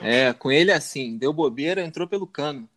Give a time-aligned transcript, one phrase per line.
[0.00, 2.68] É, com ele é assim, deu bobeira, entrou pelo cano.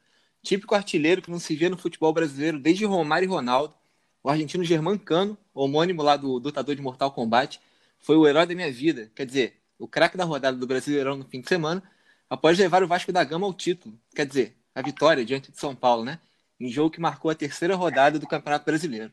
[0.43, 3.73] Típico artilheiro que não se vê no futebol brasileiro desde Romário e Ronaldo.
[4.21, 7.59] O argentino Germán Cano, homônimo lá do lutador de Mortal Kombat,
[7.99, 9.11] foi o herói da minha vida.
[9.15, 11.81] Quer dizer, o craque da rodada do Brasileirão no fim de semana,
[12.29, 13.99] após levar o Vasco da Gama ao título.
[14.15, 16.19] Quer dizer, a vitória diante de São Paulo, né?
[16.59, 19.11] Em jogo que marcou a terceira rodada do Campeonato Brasileiro.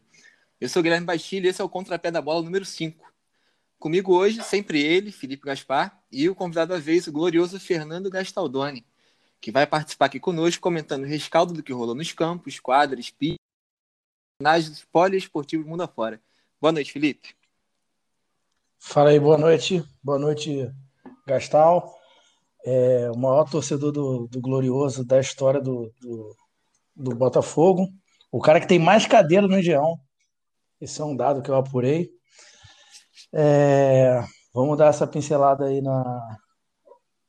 [0.60, 3.11] Eu sou Guilherme Bastilho e esse é o Contrapé da Bola número 5.
[3.82, 8.86] Comigo hoje, sempre ele, Felipe Gaspar, e o convidado à vez, o glorioso Fernando Gastaldoni,
[9.40, 13.40] que vai participar aqui conosco comentando o rescaldo do que rolou nos campos, quadras, pistas,
[14.40, 16.22] ginásios poliesportivos mundo afora.
[16.60, 17.34] Boa noite, Felipe.
[18.78, 19.84] Fala aí, boa noite.
[20.00, 20.72] Boa noite,
[21.26, 21.92] Gastal.
[22.64, 26.36] É, o maior torcedor do, do glorioso da história do, do,
[26.94, 27.92] do Botafogo.
[28.30, 29.98] O cara que tem mais cadeira no Engeão.
[30.80, 32.21] Esse é um dado que eu apurei.
[33.34, 34.22] É,
[34.52, 36.38] vamos dar essa pincelada aí na,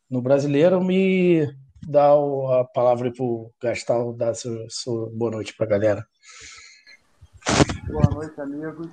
[0.09, 0.84] no brasileiro.
[0.84, 1.48] Me
[1.87, 6.07] dá a palavra para o Gastal dar sua, sua boa noite para a galera.
[7.87, 8.90] Boa noite, amigos.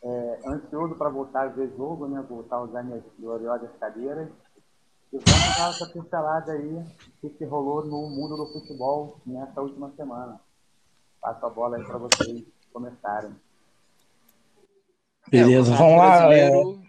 [0.00, 2.24] É, ansioso para voltar a ver jogo, né?
[2.28, 4.28] Voltar a usar minhas gloriosas cadeiras.
[5.12, 6.84] E vamos dar essa pincelada aí
[7.20, 10.40] que se rolou no mundo do futebol nessa última semana.
[11.20, 13.34] Passo a bola aí para vocês começarem.
[15.30, 16.26] Beleza, é, vamos lá.
[16.26, 16.82] Brasileiro...
[16.84, 16.88] É...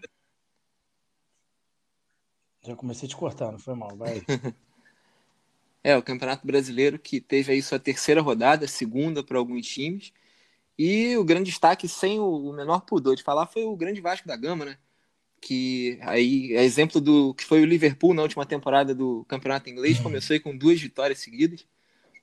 [2.68, 4.22] Já comecei te cortando, foi mal, vai.
[5.82, 10.12] é, o Campeonato Brasileiro que teve aí sua terceira rodada, segunda para alguns times.
[10.78, 14.36] E o grande destaque, sem o menor pudor de falar, foi o grande Vasco da
[14.36, 14.78] Gama, né?
[15.40, 19.98] Que aí é exemplo do que foi o Liverpool na última temporada do Campeonato Inglês,
[19.98, 21.66] começou aí com duas vitórias seguidas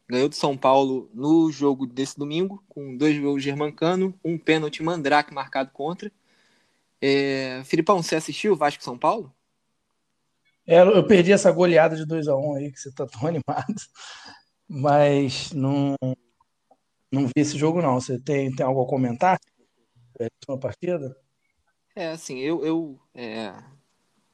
[0.07, 5.33] ganhou do São Paulo no jogo desse domingo, com dois gols germancano, um pênalti mandrake
[5.33, 6.11] marcado contra.
[7.01, 7.61] É...
[7.65, 9.33] Filipão, você assistiu o Vasco São Paulo?
[10.65, 13.21] É, eu perdi essa goleada de 2 a 1 um aí, que você tá tão
[13.27, 13.81] animado.
[14.67, 15.95] Mas não,
[17.11, 17.99] não vi esse jogo, não.
[17.99, 19.39] Você tem, tem algo a comentar?
[20.19, 21.15] É uma partida?
[21.95, 22.65] É, assim, eu.
[22.65, 23.53] eu é...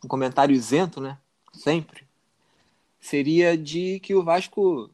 [0.04, 1.18] Um comentário isento, né?
[1.54, 2.06] Sempre.
[3.00, 4.93] Seria de que o Vasco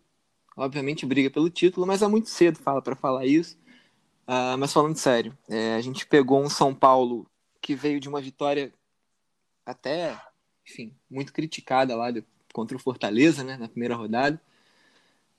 [0.60, 3.58] obviamente briga pelo título, mas é muito cedo fala para falar isso.
[4.28, 7.26] Uh, mas falando sério, é, a gente pegou um São Paulo
[7.62, 8.72] que veio de uma vitória
[9.66, 10.20] até,
[10.68, 14.40] enfim, muito criticada lá de, contra o Fortaleza, né, na primeira rodada.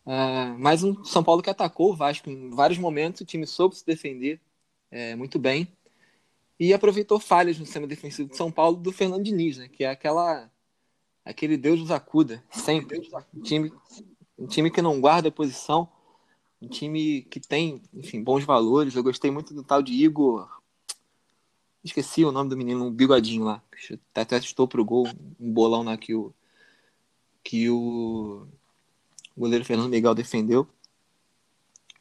[0.04, 3.76] Uh, mas um São Paulo que atacou o Vasco em vários momentos, o time soube
[3.76, 4.40] se defender
[4.90, 5.68] é, muito bem
[6.58, 9.90] e aproveitou falhas no sistema defensivo de São Paulo do Fernando Diniz, né, que é
[9.90, 10.50] aquela
[11.24, 12.98] aquele Deus nos acuda sempre.
[13.32, 13.72] O time
[14.40, 15.86] um time que não guarda posição,
[16.60, 18.96] um time que tem, enfim, bons valores.
[18.96, 20.48] Eu gostei muito do tal de Igor.
[21.84, 23.62] Esqueci o nome do menino, um bigodinho lá.
[24.14, 25.06] Até estou pro gol,
[25.38, 26.32] um bolão lá que o,
[27.44, 28.46] que o
[29.36, 30.66] goleiro Fernando Miguel defendeu.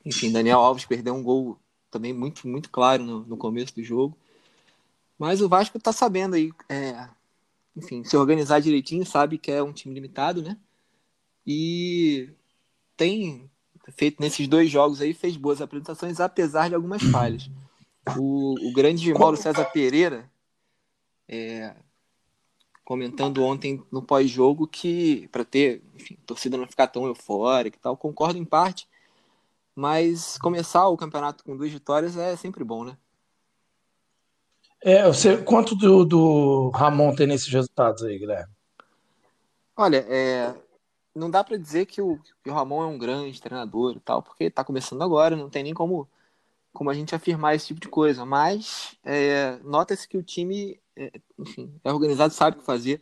[0.06, 1.60] Enfim, Daniel Alves perdeu um gol
[1.92, 4.18] também muito, muito claro no, no começo do jogo.
[5.18, 7.10] Mas o Vasco tá sabendo aí, é,
[7.76, 10.58] enfim, se organizar direitinho, sabe que é um time limitado, né?
[11.52, 12.30] E
[12.96, 13.50] tem
[13.98, 17.50] feito nesses dois jogos aí, fez boas apresentações, apesar de algumas falhas.
[18.16, 20.30] O, o grande Mauro César Pereira,
[21.28, 21.76] é,
[22.86, 27.98] comentando ontem no pós-jogo que, para ter, enfim, torcida não ficar tão eufórica e tal,
[27.98, 28.88] concordo em parte,
[29.74, 32.96] mas começar o campeonato com duas vitórias é sempre bom, né?
[34.84, 38.54] É, você, quanto do, do Ramon tem nesses resultados aí, Guilherme?
[39.76, 40.54] Olha, é,
[41.20, 44.24] não dá para dizer que o, que o Ramon é um grande treinador e tal,
[44.24, 46.08] porque está começando agora, não tem nem como,
[46.74, 48.26] como a gente afirmar esse tipo de coisa.
[48.26, 53.02] Mas é, nota-se que o time, é, enfim, é organizado, sabe o que fazer.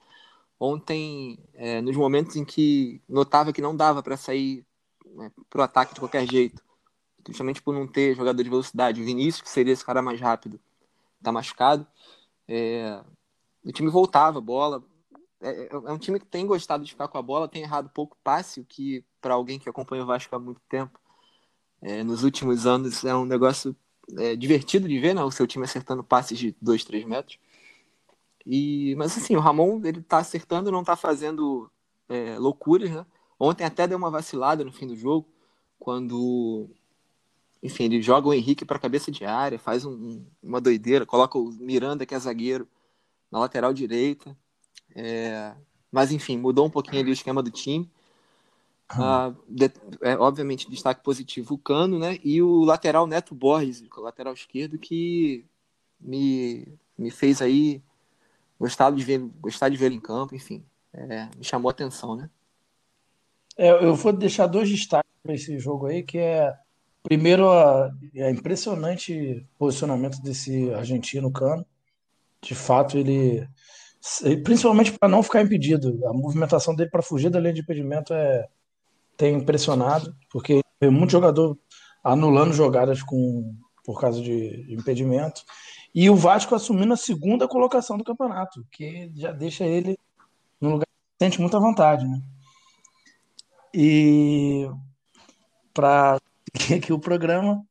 [0.60, 4.66] Ontem, é, nos momentos em que notava que não dava para sair
[5.16, 6.64] né, para o ataque de qualquer jeito,
[7.28, 10.60] justamente por não ter jogador de velocidade, o Vinícius, que seria esse cara mais rápido,
[11.20, 11.86] está machucado.
[12.48, 13.02] É,
[13.64, 14.84] o time voltava bola,
[15.42, 17.90] é, é, é, um time que tem gostado de ficar com a bola, tem errado
[17.90, 21.00] pouco passe, o que para alguém que acompanha o Vasco há muito tempo,
[21.82, 23.76] é, nos últimos anos é um negócio
[24.18, 25.24] é, divertido de ver, né?
[25.24, 27.40] O seu time acertando passes de 2, 3 metros.
[28.46, 31.70] E, mas assim, o Ramon ele tá acertando, não tá fazendo
[32.40, 33.06] loucuras, né?
[33.40, 35.30] Ontem até deu uma vacilada no fim do jogo,
[35.78, 36.70] quando
[37.62, 41.52] enfim, ele joga o Henrique para cabeça de área, faz um, uma doideira, coloca o
[41.52, 42.68] Miranda, que é zagueiro,
[43.32, 44.38] na lateral direita.
[44.98, 45.54] É,
[45.92, 47.90] mas, enfim, mudou um pouquinho ali o esquema do time.
[48.90, 49.72] Ah, de,
[50.02, 52.18] é, obviamente, destaque positivo o Cano, né?
[52.24, 55.46] E o lateral Neto Borges, o lateral esquerdo, que
[56.00, 56.68] me,
[56.98, 57.82] me fez aí
[58.60, 60.64] gostar de ver, gostar de ver ele em campo, enfim.
[60.94, 62.30] É, me chamou a atenção, né?
[63.56, 66.58] É, eu vou deixar dois destaques para esse jogo aí, que é
[67.04, 71.66] primeiro a, é impressionante posicionamento desse argentino Cano.
[72.42, 73.48] De fato, ele
[74.44, 78.48] principalmente para não ficar impedido, a movimentação dele para fugir da linha de impedimento é
[79.18, 81.58] tem impressionado, porque tem muito jogador
[82.04, 85.42] anulando jogadas com por causa de impedimento.
[85.96, 89.98] E o Vasco assumindo a segunda colocação do campeonato, que já deixa ele
[90.60, 92.22] no lugar que sente muita vontade, né?
[93.74, 94.70] E
[95.74, 96.20] para
[96.76, 97.66] aqui o programa,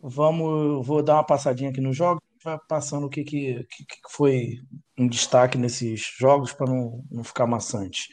[0.00, 2.22] vamos, vou dar uma passadinha aqui nos jogos,
[2.68, 4.60] passando o que, que, que foi
[4.98, 8.08] um destaque nesses jogos para não, não ficar maçante.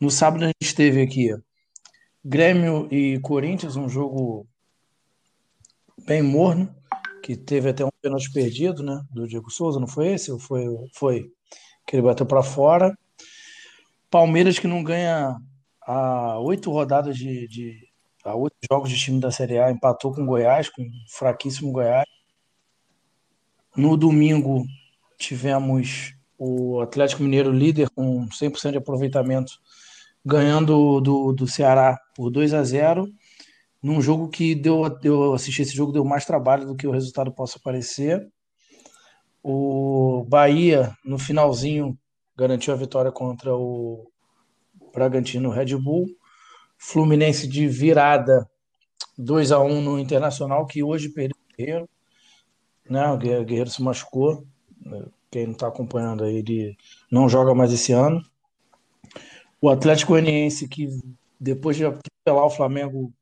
[0.00, 1.34] No sábado a gente teve aqui
[2.24, 4.46] Grêmio e Corinthians, um jogo
[6.06, 6.74] bem morno,
[7.22, 10.30] que teve até um pênalti perdido, né, do Diego Souza, não foi esse?
[10.30, 10.64] Ou foi,
[10.94, 11.32] foi
[11.86, 12.96] que ele bateu para fora.
[14.10, 15.36] Palmeiras que não ganha
[15.82, 17.88] há oito rodadas de, de
[18.24, 22.06] há oito jogos de time da Série A, empatou com Goiás, com fraquíssimo Goiás.
[23.76, 24.64] No domingo
[25.18, 29.52] tivemos o Atlético Mineiro líder com 100% de aproveitamento,
[30.24, 33.08] ganhando do, do Ceará por 2 a 0
[33.82, 37.32] num jogo que deu, eu assisti esse jogo, deu mais trabalho do que o resultado
[37.32, 38.28] possa parecer.
[39.42, 41.96] O Bahia, no finalzinho,
[42.36, 44.10] garantiu a vitória contra o
[44.92, 46.06] Bragantino Red Bull.
[46.76, 48.48] Fluminense de virada
[49.16, 51.88] 2 a 1 no Internacional, que hoje perdeu o Guerreiro.
[52.88, 53.10] Né?
[53.10, 54.46] O Guerreiro se machucou.
[55.30, 56.76] Quem não está acompanhando aí, ele
[57.10, 58.22] não joga mais esse ano.
[59.60, 60.88] O Atlético Goianiense, que
[61.38, 63.12] depois de apelar o Flamengo,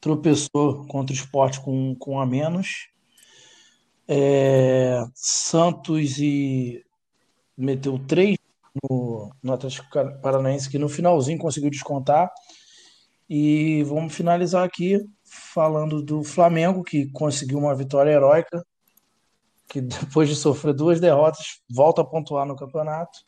[0.00, 2.88] tropeçou contra o esporte com, com a menos.
[4.06, 6.84] É, Santos e
[7.56, 8.38] meteu três
[8.82, 9.86] no, no Atlético
[10.22, 12.30] Paranaense, que no finalzinho conseguiu descontar.
[13.28, 18.64] E vamos finalizar aqui falando do Flamengo, que conseguiu uma vitória heróica,
[19.68, 23.18] que depois de sofrer duas derrotas, volta a pontuar no campeonato,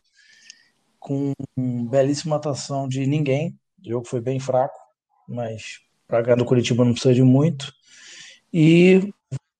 [0.98, 1.32] com
[1.88, 3.58] belíssima atuação de ninguém.
[3.84, 4.78] O jogo foi bem fraco,
[5.28, 7.72] mas para ganhar do Curitiba não precisa de muito.
[8.52, 9.12] E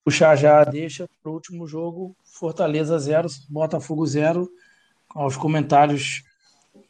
[0.05, 4.51] puxar já deixa para o último jogo, Fortaleza 0, Botafogo 0,
[5.11, 6.23] aos comentários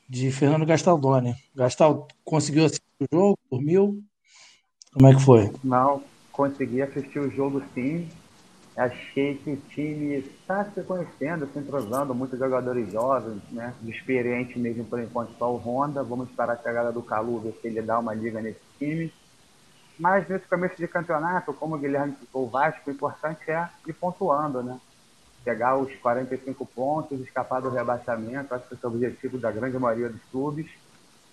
[0.09, 1.37] de Fernando Gastaldoni.
[1.55, 3.39] Gastal, conseguiu assistir o jogo?
[3.51, 4.03] Dormiu?
[4.93, 5.53] Como é que foi?
[5.63, 6.03] Não,
[6.33, 8.09] consegui assistir o jogo sim.
[8.81, 13.75] Achei que o time está se conhecendo, se entrosando, muitos jogadores jovens, né?
[13.85, 16.03] Experiente mesmo por enquanto só o Honda.
[16.03, 19.13] Vamos esperar a chegada do Calu, ver se ele dá uma liga nesse time.
[19.99, 24.63] Mas nesse começo de campeonato, como o Guilherme ficou Vasco, o importante é ir pontuando,
[24.63, 24.81] né?
[25.45, 29.79] Pegar os 45 pontos, escapar do rebaixamento, acho que esse é o objetivo da grande
[29.79, 30.71] maioria dos clubes.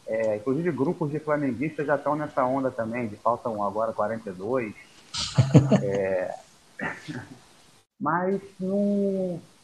[0.05, 4.75] É, inclusive grupos de flamenguistas já estão nessa onda também, de faltam agora 42.
[5.81, 6.35] É...
[7.99, 8.41] Mas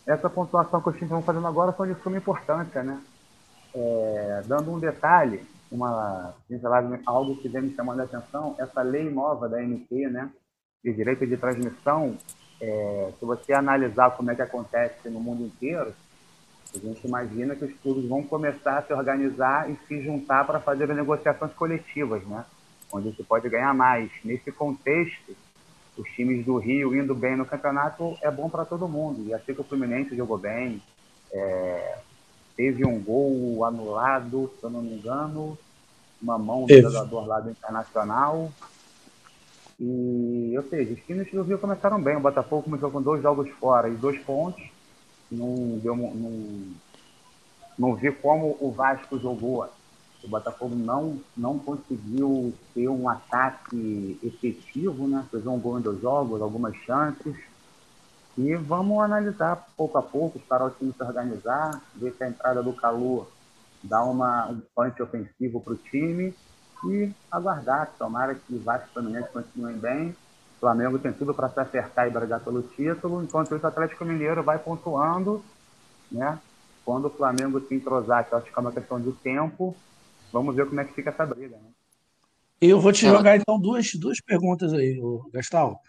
[0.08, 3.02] essa pontuação que os times estão fazendo agora são de suma importância, né?
[3.74, 4.44] É...
[4.46, 6.34] Dando um detalhe, uma
[7.06, 10.30] algo que vem me chamando a atenção, essa lei nova da MP, né,
[10.84, 12.16] de direito de transmissão,
[12.62, 15.94] é, se você analisar como é que acontece no mundo inteiro,
[16.74, 20.60] a gente imagina que os clubes vão começar a se organizar e se juntar para
[20.60, 22.46] fazer negociações coletivas, né?
[22.92, 24.12] Onde se pode ganhar mais.
[24.24, 25.36] Nesse contexto,
[25.98, 29.28] os times do Rio indo bem no campeonato é bom para todo mundo.
[29.28, 30.82] E assim que o Fluminense jogou bem,
[31.32, 31.98] é,
[32.56, 35.58] teve um gol anulado, se eu não me engano,
[36.22, 38.52] uma mão do jogador lá do Internacional.
[39.80, 42.16] E, ou seja, os times do Rio começaram bem.
[42.16, 44.64] O Botafogo começou com dois jogos fora e dois pontos.
[45.32, 46.64] Não, deu, não,
[47.78, 49.68] não vi como o Vasco jogou.
[50.24, 55.26] O Botafogo não, não conseguiu ter um ataque efetivo, né?
[55.30, 57.36] Fez um gol em dois jogos, algumas chances.
[58.38, 62.64] E vamos analisar pouco a pouco, esperar o time se organizar, ver se a entrada
[62.64, 63.28] do calor
[63.84, 66.34] dá uma, um punch ofensivo para o time
[66.86, 67.92] e aguardar.
[68.00, 70.10] Tomara que Vasco e Fluminense continuem bem.
[70.56, 74.42] O Flamengo tem tudo para se acertar e brigar pelo título, enquanto o Atlético Mineiro
[74.42, 75.44] vai pontuando,
[76.10, 76.40] né?
[76.86, 79.76] Quando o Flamengo se entrosar, que eu acho que é uma questão de tempo,
[80.34, 81.70] vamos ver como é que fica essa briga, né?
[82.60, 85.00] Eu vou te jogar então duas, duas perguntas aí,
[85.32, 85.80] Gastal.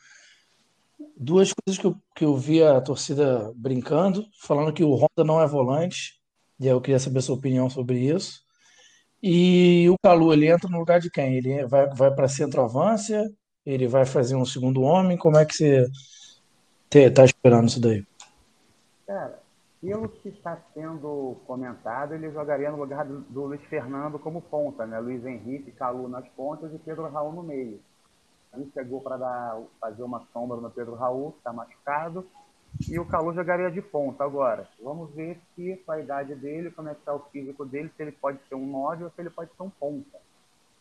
[1.17, 5.41] Duas coisas que eu, que eu vi a torcida brincando, falando que o Honda não
[5.41, 6.21] é volante.
[6.61, 8.43] E eu queria saber a sua opinião sobre isso.
[9.23, 11.37] E o Calu, ele entra no lugar de quem?
[11.37, 13.33] Ele vai, vai para centroavância?
[13.65, 15.17] Ele vai fazer um segundo homem?
[15.17, 15.89] Como é que você
[16.93, 18.05] está esperando isso daí?
[19.07, 19.44] Cara,
[19.85, 24.87] pelo que está sendo comentado, ele jogaria no lugar do, do, Luiz Fernando como ponta,
[24.87, 24.99] né?
[24.99, 27.79] Luiz Henrique, Calu nas pontas e Pedro Raul no meio.
[28.55, 32.27] Ele chegou para fazer uma sombra no Pedro Raul, que está machucado,
[32.89, 34.25] e o Calu jogaria de ponta.
[34.25, 37.93] Agora, vamos ver se com a idade dele, como é que está o físico dele,
[37.95, 40.19] se ele pode ser um 9 ou se ele pode ser um ponta.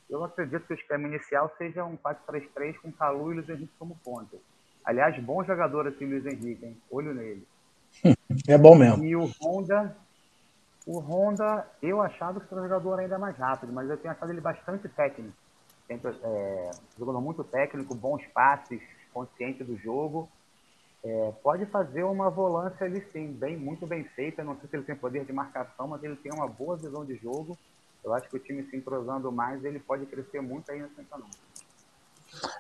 [0.10, 4.00] Eu acredito que o esquema inicial seja um 4-3-3 com Calu e Luiz Henrique como
[4.02, 4.38] ponta.
[4.86, 6.78] Aliás, bom jogador esse Luiz Henrique, hein?
[6.90, 7.46] Olho nele.
[8.48, 9.04] É bom mesmo.
[9.04, 9.96] E o Honda,
[10.86, 14.32] o Honda, eu achava que era um jogador ainda mais rápido, mas eu tenho achado
[14.32, 15.34] ele bastante técnico.
[15.90, 18.82] É, jogador muito técnico, bons passes,
[19.14, 20.30] consciente do jogo.
[21.04, 24.44] É, pode fazer uma volância ali sim, bem, muito bem feita.
[24.44, 27.16] Não sei se ele tem poder de marcação, mas ele tem uma boa visão de
[27.18, 27.58] jogo.
[28.04, 31.53] Eu acho que o time se entrosando mais, ele pode crescer muito aí no campeonato.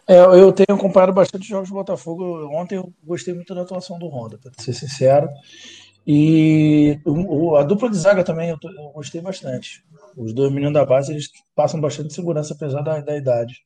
[0.08, 2.48] É, eu tenho acompanhado bastante jogos do Botafogo.
[2.54, 5.30] Ontem eu gostei muito da atuação do Honda, para ser sincero.
[6.06, 7.00] E
[7.58, 9.84] a dupla de zaga também eu, eu, gostei bastante.
[10.18, 13.64] Os dois meninos da base eles passam bastante segurança, apesar da, da idade.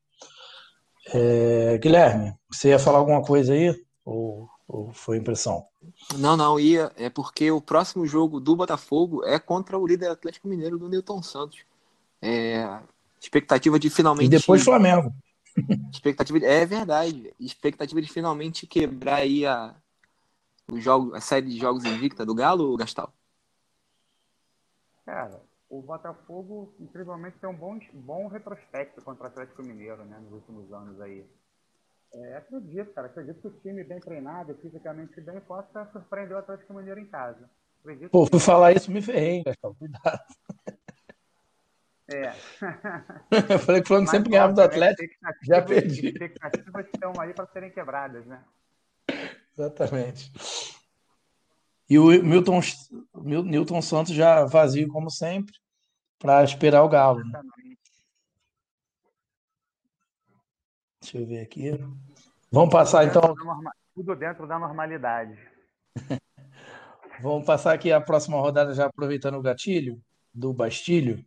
[1.14, 3.76] É, Guilherme, você ia falar alguma coisa aí?
[4.06, 5.66] Ou, ou foi impressão?
[6.18, 6.92] Não, não, ia.
[6.96, 11.24] É porque o próximo jogo do Botafogo é contra o líder Atlético Mineiro do Newton
[11.24, 11.60] Santos.
[12.22, 12.80] É,
[13.20, 14.28] expectativa de finalmente.
[14.28, 15.12] E depois Flamengo.
[15.92, 16.46] Expectativa de...
[16.46, 17.34] É verdade.
[17.40, 19.76] Expectativa de finalmente quebrar aí a,
[20.72, 23.14] o jogo, a série de jogos invicta do Galo, Gastal?
[25.06, 30.34] Cara, o Botafogo, incrivelmente, tem um bom, bom retrospecto contra o Atlético Mineiro, né, nos
[30.34, 31.26] últimos anos aí.
[32.14, 36.74] É, acredito, cara, acredito que o time bem treinado, fisicamente bem, possa surpreender o Atlético
[36.74, 37.50] Mineiro em casa.
[37.80, 40.20] Acredito Pô, fui falar isso, me ferrei, Gastão, cuidado.
[42.10, 42.34] É.
[43.54, 45.14] eu falei que o Flamengo sempre ganhava do Atlético.
[45.44, 46.08] Já perdi.
[46.08, 48.42] Expectativas estão aí para serem quebradas, né?
[49.54, 50.32] Exatamente.
[51.90, 52.60] E o Milton,
[53.16, 55.56] Milton Santos já vazio, como sempre,
[56.20, 57.24] para esperar o Galo.
[57.24, 57.42] Né?
[61.02, 61.72] Deixa eu ver aqui.
[62.52, 63.34] Vamos passar então.
[63.96, 65.38] Tudo dentro da normalidade.
[67.22, 70.00] Vamos passar aqui a próxima rodada, já aproveitando o gatilho
[70.34, 71.26] do Bastilho.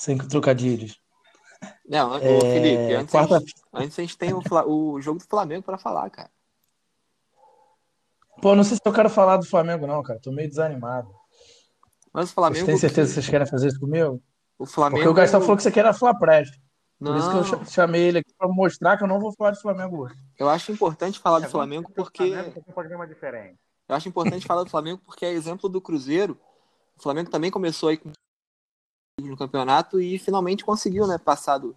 [0.00, 0.98] Sem trocadilhos.
[1.86, 2.20] Não, é...
[2.20, 3.36] Felipe, antes, Quarta...
[3.36, 6.30] a gente, antes a gente tem o, o jogo do Flamengo para falar, cara.
[8.40, 10.18] Pô, não sei se eu quero falar do Flamengo, não, cara.
[10.18, 11.14] Tô meio desanimado.
[12.14, 12.64] Mas o Flamengo.
[12.64, 14.22] Vocês têm certeza que vocês querem fazer isso comigo?
[14.58, 14.96] O Flamengo.
[14.96, 16.50] Porque o Gastão falou que você quer a Flapred.
[16.98, 19.60] Por isso que eu chamei ele aqui para mostrar que eu não vou falar de
[19.60, 20.16] Flamengo hoje.
[20.38, 22.34] Eu acho importante falar do é, Flamengo porque.
[22.66, 23.58] Um programa diferente.
[23.86, 26.40] Eu acho importante falar do Flamengo porque é exemplo do Cruzeiro.
[26.96, 28.10] O Flamengo também começou aí com
[29.28, 31.18] no campeonato e finalmente conseguiu, né?
[31.18, 31.76] Passado.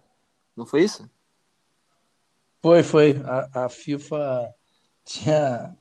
[0.56, 1.08] Não foi isso?
[2.62, 3.22] Foi, foi.
[3.24, 4.54] A, a FIFA
[5.04, 5.76] tinha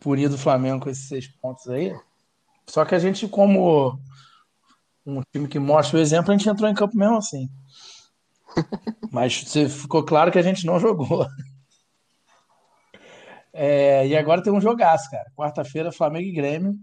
[0.00, 1.94] punido o Flamengo com esses seis pontos aí.
[2.66, 4.00] Só que a gente, como
[5.04, 7.48] um time que mostra o exemplo, a gente entrou em campo mesmo assim.
[9.12, 11.26] Mas ficou claro que a gente não jogou.
[13.52, 15.30] É, e agora tem um jogaço, cara.
[15.34, 16.76] Quarta-feira, Flamengo e Grêmio.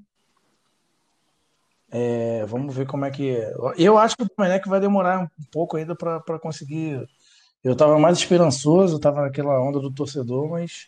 [1.95, 3.37] É, vamos ver como é que.
[3.77, 7.07] Eu acho que o Domenech vai demorar um pouco ainda para conseguir.
[7.63, 10.87] Eu estava mais esperançoso, estava naquela onda do torcedor, mas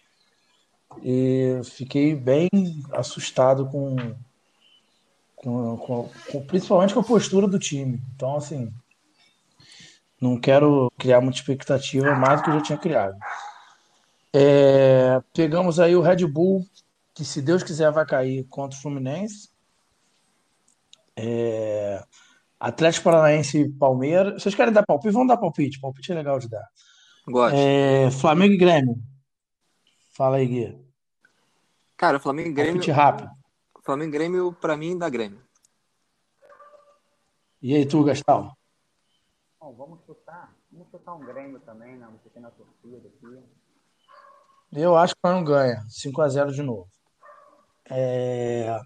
[1.04, 2.50] e fiquei bem
[2.92, 3.96] assustado com,
[5.36, 8.02] com, com, com, principalmente com a postura do time.
[8.16, 8.74] Então, assim,
[10.20, 13.16] não quero criar muita expectativa mais do que eu já tinha criado.
[14.34, 16.66] É, pegamos aí o Red Bull,
[17.14, 19.55] que se Deus quiser vai cair contra o Fluminense.
[21.18, 22.04] É...
[22.60, 24.42] Atlético Paranaense e Palmeiras.
[24.42, 25.14] Vocês querem dar palpite?
[25.14, 25.80] Vamos dar palpite.
[25.80, 26.68] Palpite é legal de dar.
[27.28, 27.56] Gosto.
[27.56, 28.10] É...
[28.12, 28.96] Flamengo e Grêmio.
[30.16, 30.86] Fala aí, Gui.
[31.98, 32.74] Cara, Flamengo e Grêmio.
[32.74, 33.30] Palpite rápido.
[33.84, 35.42] Flamengo e Grêmio, pra mim, dá Grêmio.
[37.62, 38.56] E aí, tu, Gastão?
[39.60, 40.56] Bom, vamos chutar.
[40.72, 42.08] Vamos chutar um Grêmio também, né?
[42.12, 43.44] Você tem na torcida aqui.
[44.72, 45.84] Eu acho que o não ganha.
[45.88, 46.90] 5x0 de novo.
[47.90, 48.80] É...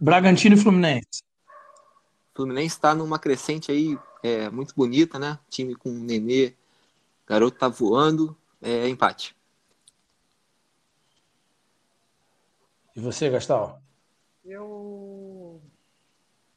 [0.00, 1.22] Bragantino e Fluminense.
[2.32, 5.38] Fluminense está numa crescente aí é, muito bonita, né?
[5.50, 6.54] Time com o Nenê,
[7.26, 9.34] garoto tá voando, é empate.
[12.94, 13.82] E você, Gastal?
[14.44, 15.60] Eu,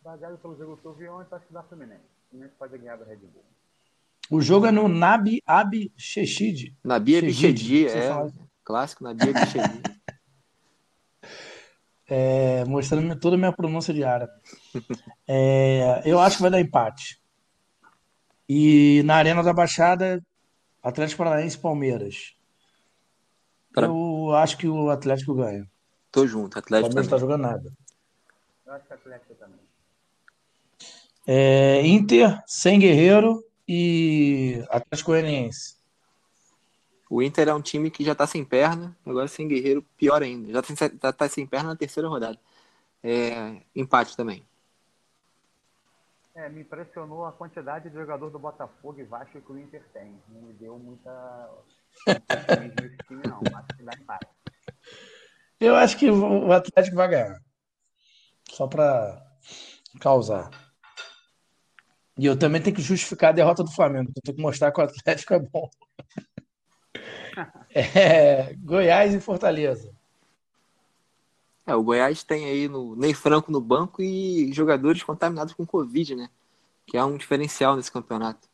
[0.03, 2.01] baseado pelo jogo que eu vi ontem, acho que dá Fluminense.
[2.29, 3.43] Fluminense pode ganhar do Red Bull.
[4.29, 6.75] O jogo é no Nabi Abichechid.
[6.83, 8.09] Nabi Abichechid, é.
[8.63, 10.00] Clássico Nabi Abichechid.
[12.11, 14.33] É, mostrando toda a minha pronúncia de árabe.
[15.25, 17.21] É, eu acho que vai dar empate.
[18.49, 20.21] E na Arena da Baixada,
[20.83, 22.35] Atlético Paranaense e Palmeiras.
[23.73, 23.87] Pra...
[23.87, 25.65] Eu acho que o Atlético ganha.
[26.11, 27.73] Tô junto, Atlético Palmeiras não tá jogando nada.
[28.65, 29.59] Eu acho que Atlético também.
[31.25, 35.77] É, Inter, sem Guerreiro e Atlético Goianiense.
[37.11, 40.49] O Inter é um time que já tá sem perna, agora sem Guerreiro, pior ainda.
[40.53, 40.61] Já,
[41.03, 42.39] já tá sem perna na terceira rodada.
[43.03, 44.47] É, empate também.
[46.33, 50.15] É, me impressionou a quantidade de jogador do Botafogo e Vasco que o Inter tem.
[50.29, 51.49] Não me deu muita
[52.07, 53.41] nesse time, não.
[53.57, 54.27] Acho que dá empate.
[55.59, 57.41] Eu acho que o Atlético vai ganhar.
[58.51, 59.21] Só para
[59.99, 60.49] causar.
[62.17, 64.13] E eu também tenho que justificar a derrota do Flamengo.
[64.15, 65.69] Eu tenho que mostrar que o Atlético é bom.
[67.73, 69.91] É, Goiás e Fortaleza.
[71.65, 76.15] É, o Goiás tem aí no Ney Franco no banco e jogadores contaminados com Covid,
[76.15, 76.29] né?
[76.85, 78.49] Que é um diferencial nesse campeonato.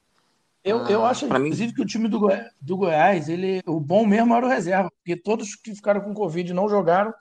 [0.64, 3.62] Eu, eu Ah, acho, pra mim- inclusive, que o time do, Goi- do Goiás, ele,
[3.66, 7.14] o bom mesmo era o reserva, porque todos que ficaram com Covid não jogaram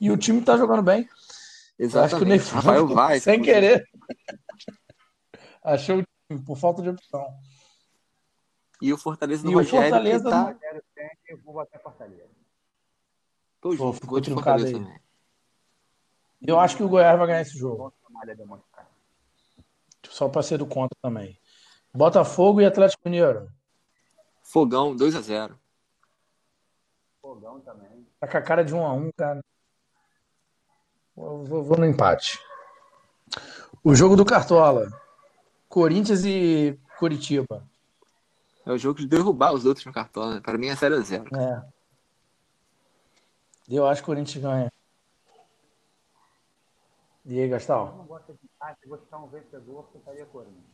[0.00, 1.08] e o time tá jogando bem.
[1.78, 2.50] Eu acho que o Ney Exatamente.
[2.54, 3.22] Rafael Franco, Vaz.
[3.22, 3.54] sem inclusive.
[3.60, 3.88] querer,
[5.64, 7.26] achou o time por falta de opção.
[8.82, 10.54] E o Fortaleza do E o Rogério Fortaleza que tá...
[10.54, 10.80] Tem,
[11.30, 12.28] eu vou bater Fortaleza.
[13.60, 14.84] Tô Pô, junto, ficou vou de truncado Fortaleza aí.
[14.84, 15.00] também.
[16.42, 17.92] Eu acho que o Goiás vai ganhar esse jogo,
[20.08, 21.38] só para ser do contra também.
[21.94, 23.48] Botafogo e Atlético Mineiro.
[24.42, 25.56] Fogão, 2x0.
[27.20, 28.06] Fogão também.
[28.18, 29.44] Tá com a cara de um a um, cara.
[31.16, 32.38] Eu vou, vou no empate.
[33.84, 34.90] O jogo do Cartola.
[35.68, 37.69] Corinthians e Curitiba.
[38.70, 40.40] É o jogo de derrubar os outros no cartão, né?
[40.40, 41.26] Pra mim é 0x0.
[41.36, 41.64] É.
[43.68, 44.72] Eu acho que o Corinthians ganha.
[47.26, 47.96] E aí, Eu Gastal?
[47.96, 49.90] não gosto de empate, vou ficar um vencedor
[50.30, 50.64] Corinthians.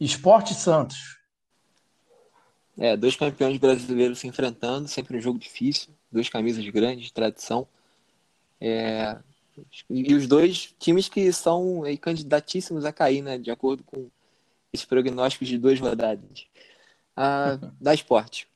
[0.00, 1.18] Esporte Santos.
[2.78, 7.68] É, dois campeões brasileiros se enfrentando, sempre um jogo difícil, duas camisas grandes, de tradição.
[8.58, 9.18] É,
[9.90, 13.36] e os dois times que são aí, candidatíssimos a cair, né?
[13.36, 14.10] De acordo com
[14.76, 16.46] esses prognósticos de duas rodadas.
[17.16, 18.48] Ah, da esporte.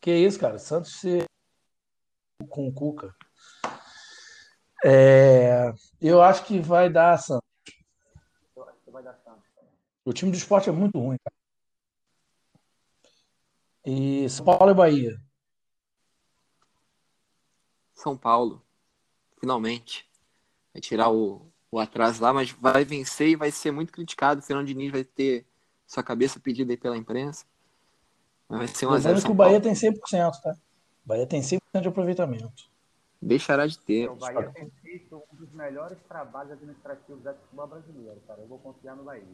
[0.00, 0.58] Que isso, cara?
[0.58, 1.24] Santos se...
[2.48, 3.14] com o Cuca.
[4.84, 7.46] É, Eu acho que vai dar Santos.
[8.56, 9.44] Eu acho que vai dar Santos.
[10.04, 11.36] O time do esporte é muito ruim, cara.
[13.84, 15.20] E São Paulo e Bahia.
[17.94, 18.64] São Paulo,
[19.38, 20.08] finalmente.
[20.72, 24.40] Vai tirar o, o atraso lá, mas vai vencer e vai ser muito criticado.
[24.40, 25.46] O Fernando Diniz vai ter
[25.86, 27.46] sua cabeça pedida aí pela imprensa.
[28.46, 30.52] Mas vai ser 1 a 0 Lembrando que o Bahia tem 100%, tá?
[30.52, 32.70] O Bahia tem 100% de aproveitamento.
[33.20, 34.10] Deixará de ter.
[34.10, 38.42] O Bahia tem feito um dos melhores trabalhos administrativos do futebol brasileiro, cara.
[38.42, 39.24] Eu vou confiar no Bahia.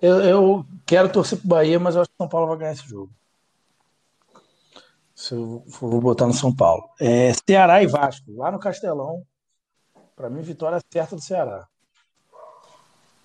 [0.00, 2.72] Eu, eu quero torcer pro Bahia, mas eu acho que o São Paulo vai ganhar
[2.72, 3.12] esse jogo.
[5.14, 6.88] Se eu vou botar no São Paulo.
[6.98, 9.24] É, Ceará e Vasco, lá no Castelão.
[10.16, 11.66] Pra mim, vitória certa do Ceará.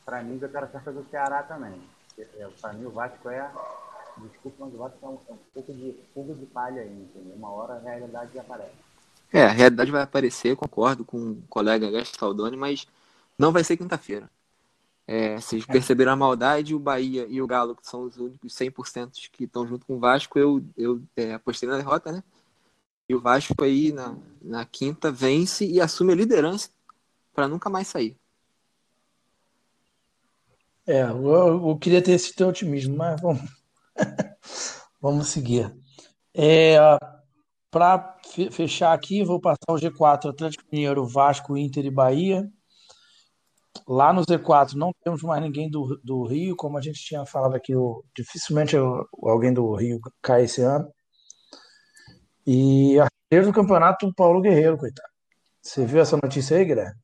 [0.04, 1.80] Pra mim, eu quero a certa do Ceará também.
[2.17, 3.52] É, Pra mim, o Vasco é.
[4.17, 7.36] Desculpa, mas o Vasco é um, é um pouco de fogo de palha aí, entendeu?
[7.36, 8.73] Uma hora a realidade já aparece.
[9.32, 12.88] É, a realidade vai aparecer, concordo com o colega Gastaldoni, mas
[13.38, 14.30] não vai ser quinta-feira.
[15.08, 19.30] É, vocês perceberam a maldade, o Bahia e o Galo, que são os únicos 100%
[19.32, 22.23] que estão junto com o Vasco, eu, eu é, apostei na derrota, né?
[23.08, 26.69] E o Vasco aí na, na quinta vence e assume a liderança
[27.39, 28.19] para nunca mais sair.
[30.86, 33.41] É, eu, eu queria ter esse teu otimismo, mas vamos,
[34.99, 35.73] vamos seguir.
[36.36, 36.78] É,
[37.71, 38.17] Para
[38.52, 42.45] fechar aqui, vou passar o G4, Atlético Mineiro, Vasco, Inter e Bahia.
[43.88, 47.56] Lá no Z4 não temos mais ninguém do, do Rio, como a gente tinha falado
[47.56, 47.71] aqui,
[48.13, 48.75] dificilmente
[49.23, 50.91] alguém do Rio cai esse ano.
[52.45, 55.08] E artilheiro do campeonato, o Paulo Guerreiro, coitado.
[55.62, 56.99] Você viu essa notícia aí, Guilherme?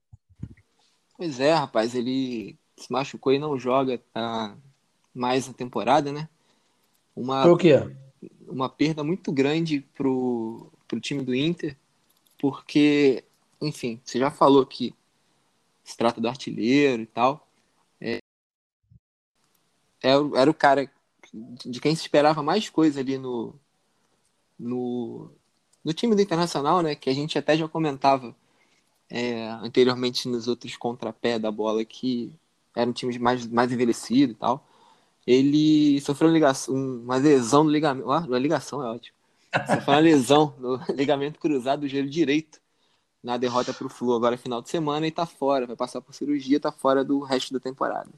[1.17, 4.57] Pois é, rapaz, ele se machucou e não joga tá,
[5.13, 6.27] mais na temporada, né?
[7.15, 7.73] Uma, o quê?
[8.47, 11.77] uma perda muito grande pro, pro time do Inter,
[12.37, 13.23] porque,
[13.61, 14.93] enfim, você já falou que
[15.83, 17.47] se trata do artilheiro e tal.
[18.01, 18.17] É,
[20.01, 20.91] era, o- era o cara
[21.33, 23.55] de quem se esperava mais coisa ali no,
[24.59, 25.31] no,
[25.83, 26.95] no time do Internacional, né?
[26.95, 28.35] Que a gente até já comentava
[29.09, 32.33] é, anteriormente nos outros contrapé da bola que
[32.75, 34.65] era um time mais, mais envelhecido e tal.
[35.25, 38.07] Ele sofreu uma, ligação, uma lesão no ligamento.
[38.07, 39.17] Uma ligação é ótimo.
[39.53, 42.59] Sofreu uma lesão no ligamento cruzado do joelho direito
[43.23, 45.65] na derrota para o Flu agora final de semana e tá fora.
[45.65, 48.11] Vai passar por cirurgia, tá fora do resto da temporada.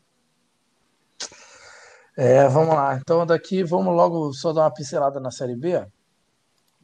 [2.17, 2.97] É, vamos lá.
[2.97, 5.85] Então, daqui, vamos logo só dar uma pincelada na Série B.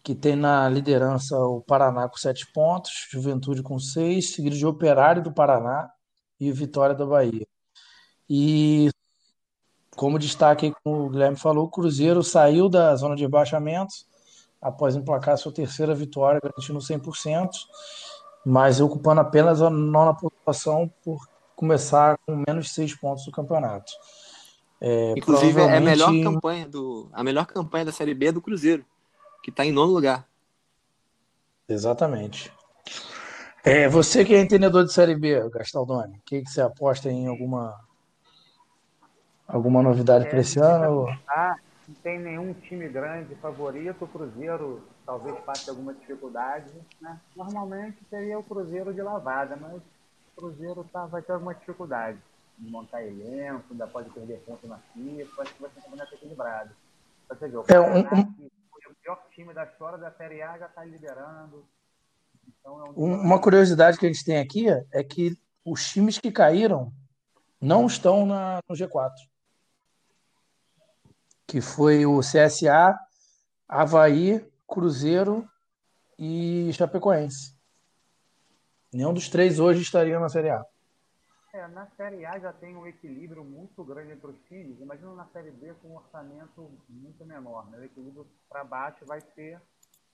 [0.03, 5.23] que tem na liderança o Paraná com sete pontos, Juventude com seis, seguido de Operário
[5.23, 5.89] do Paraná
[6.37, 7.47] e Vitória da Bahia.
[8.29, 8.89] E
[9.95, 13.93] como destaque, como o Guilherme falou, o Cruzeiro saiu da zona de rebaixamento
[14.61, 17.49] após emplacar sua terceira vitória, garantindo 100%,
[18.45, 23.91] mas ocupando apenas a nona pontuação por começar com menos seis pontos do campeonato.
[24.81, 28.41] É, Inclusive, é a melhor campanha do a melhor campanha da Série B é do
[28.41, 28.85] Cruzeiro,
[29.43, 30.25] que está em nono lugar.
[31.67, 32.51] Exatamente.
[33.63, 37.27] É, você que é entendedor de Série B, Gastaldoni, o que, que você aposta em
[37.27, 37.79] alguma
[39.47, 41.07] alguma novidade é, para esse ano?
[41.87, 44.05] Não tem nenhum time grande favorito.
[44.05, 46.71] O Cruzeiro talvez passe alguma dificuldade.
[47.01, 47.19] Né?
[47.35, 49.81] Normalmente seria o Cruzeiro de lavada, mas o
[50.35, 52.17] Cruzeiro tá, vai ter alguma dificuldade
[52.57, 55.41] de montar elenco, ainda pode perder ponto na FIFA.
[55.41, 56.69] Acho que vai ser um campeonato equilibrado.
[57.29, 58.49] Você vê, o é, um, um...
[59.03, 61.67] pior time da história da Série A já está liderando.
[62.47, 63.21] Então, é um...
[63.21, 66.91] Uma curiosidade que a gente tem aqui é que os times que caíram
[67.59, 69.11] não estão na, no G4.
[71.45, 72.97] Que foi o CSA,
[73.67, 75.47] Havaí, Cruzeiro
[76.17, 77.53] e Chapecoense.
[78.91, 80.65] Nenhum dos três hoje estaria na Série A.
[81.55, 84.79] É, na Série A já tem um equilíbrio muito grande entre os times.
[84.81, 87.69] Imagina na Série B com um orçamento muito menor.
[87.69, 87.77] Né?
[87.77, 89.61] O equilíbrio para baixo vai ser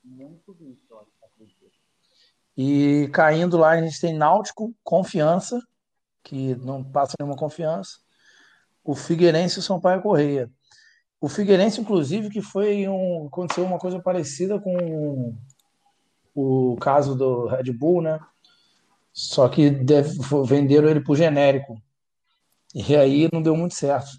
[0.03, 1.71] muito visto, acredito.
[2.57, 5.65] E caindo lá, a gente tem Náutico, Confiança,
[6.21, 7.99] que não passa nenhuma confiança.
[8.83, 10.51] O Figueirense e o Sampaio Correia.
[11.21, 13.27] O Figueirense, inclusive, que foi um.
[13.27, 15.37] Aconteceu uma coisa parecida com
[16.35, 18.19] o caso do Red Bull, né?
[19.13, 21.75] Só que deve, venderam ele por genérico.
[22.73, 24.09] E aí não deu muito certo.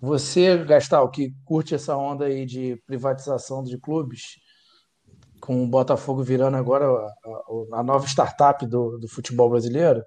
[0.00, 4.38] Você, Gastal, que curte essa onda aí de privatização de clubes,
[5.40, 10.02] com o Botafogo virando agora a, a, a nova startup do, do, futebol brasileiro.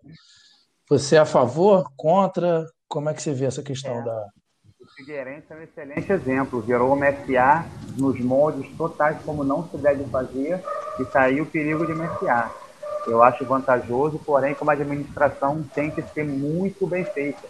[0.89, 2.65] Você é a favor, contra?
[2.87, 4.03] Como é que você vê essa questão é.
[4.03, 4.25] da.
[4.81, 6.61] O Figueirense é um excelente exemplo.
[6.61, 7.65] Virou o MSA
[7.97, 10.63] nos moldes totais como não se deve fazer
[10.99, 12.49] e saiu o perigo de MSA.
[13.08, 17.48] Eu acho vantajoso, porém, como a administração tem que ser muito bem feita.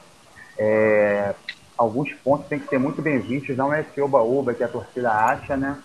[0.57, 1.33] É,
[1.77, 5.11] alguns pontos têm que ser muito bem vistos, não é esse oba-oba que a torcida
[5.11, 5.81] acha, né?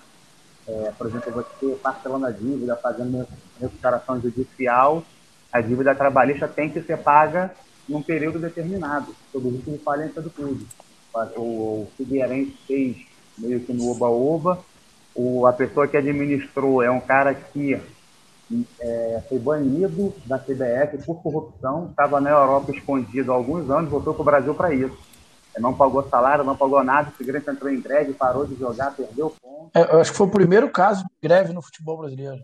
[0.69, 3.27] É, por exemplo, você parcelando a dívida, fazendo
[3.61, 5.03] recuperação judicial,
[5.51, 7.51] a dívida trabalhista tem que ser paga
[7.89, 10.67] num período determinado, sob o risco de falência do clube.
[11.37, 12.97] O, o Figueirense fez
[13.39, 14.63] meio que no oba-oba,
[15.49, 17.79] a pessoa que administrou é um cara que
[18.81, 24.15] é, foi banido da CBF por corrupção, estava na Europa escondido há alguns anos, voltou
[24.15, 25.13] para o Brasil para isso
[25.61, 29.31] não pagou salário, não pagou nada, o Figueirense entrou em greve, parou de jogar, perdeu
[29.31, 29.71] ponto.
[29.75, 32.43] É, eu acho que foi o primeiro caso de greve no futebol brasileiro.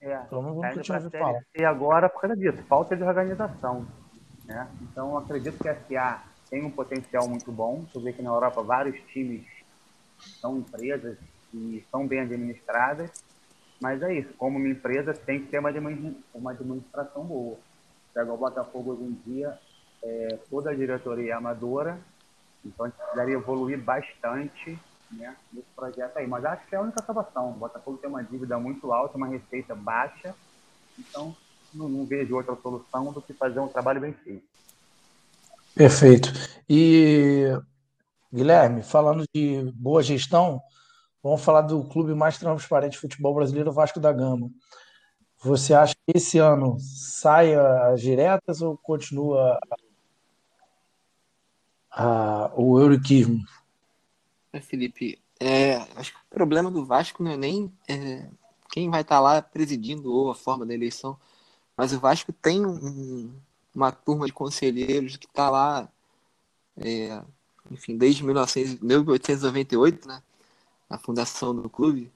[0.00, 1.40] É, Pelo menos nunca tinha ouvido falar.
[1.54, 3.86] E agora por causa disso, falta de organização.
[4.44, 4.66] Né?
[4.82, 7.84] Então acredito que a SA tem um potencial muito bom.
[7.92, 9.44] Você vê que na Europa vários times
[10.40, 11.16] são empresas
[11.52, 13.10] e são bem administradas,
[13.80, 15.58] mas é isso, como uma empresa tem que ter
[16.34, 17.56] uma administração boa.
[18.12, 19.56] Pega o Botafogo hoje em dia,
[20.02, 21.98] é, toda a diretoria é amadora,
[22.64, 24.78] então a gente precisaria evoluir bastante
[25.12, 26.26] né, nesse projeto aí.
[26.26, 27.50] Mas acho que é a única salvação.
[27.50, 30.34] O Botafogo tem uma dívida muito alta, uma receita baixa,
[30.98, 31.36] então
[31.72, 34.46] não, não vejo outra solução do que fazer um trabalho bem feito.
[35.74, 36.32] Perfeito.
[36.68, 37.56] E,
[38.32, 40.60] Guilherme, falando de boa gestão,
[41.22, 44.50] vamos falar do clube mais transparente de futebol brasileiro, Vasco da Gama.
[45.40, 49.58] Você acha que esse ano sai as diretas ou continua
[51.90, 53.44] a, o euriquismo.
[54.52, 58.28] É, Felipe, é, acho que o problema do Vasco não é nem é,
[58.70, 61.18] quem vai estar tá lá presidindo ou a forma da eleição,
[61.76, 63.32] mas o Vasco tem um,
[63.74, 65.88] uma turma de conselheiros que está lá,
[66.76, 67.22] é,
[67.70, 70.22] enfim, desde 1900, 1898, né,
[70.88, 72.10] a fundação do clube,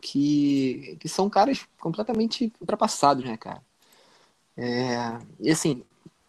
[0.00, 3.62] que, que são caras completamente ultrapassados, né, cara?
[4.56, 5.84] É, e assim,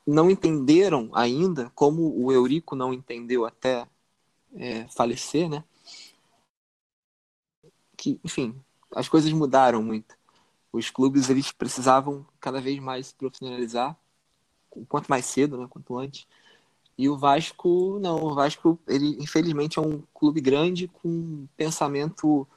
[0.06, 3.88] não entenderam ainda, como o Eurico não entendeu até
[4.56, 5.64] é, falecer, né?
[7.96, 8.56] Que, enfim,
[8.96, 10.18] as coisas mudaram muito.
[10.72, 13.98] Os clubes eles precisavam cada vez mais se profissionalizar,
[14.88, 16.28] quanto mais cedo, né, quanto antes.
[16.98, 22.48] E o Vasco, não, o Vasco, ele infelizmente é um clube grande com um pensamento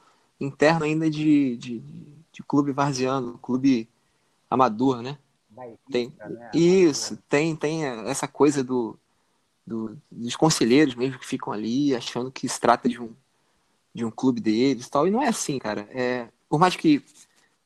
[0.40, 1.82] interno ainda de, de,
[2.32, 3.88] de clube varziano, clube
[4.48, 5.18] amador, né?
[5.90, 6.50] tem, né?
[6.54, 8.96] Isso, tem, tem essa coisa do,
[9.66, 13.10] do, dos conselheiros mesmo que ficam ali achando que se trata de um,
[13.94, 15.06] de um clube deles tal.
[15.06, 15.86] E não é assim, cara.
[15.90, 17.04] É, por mais que,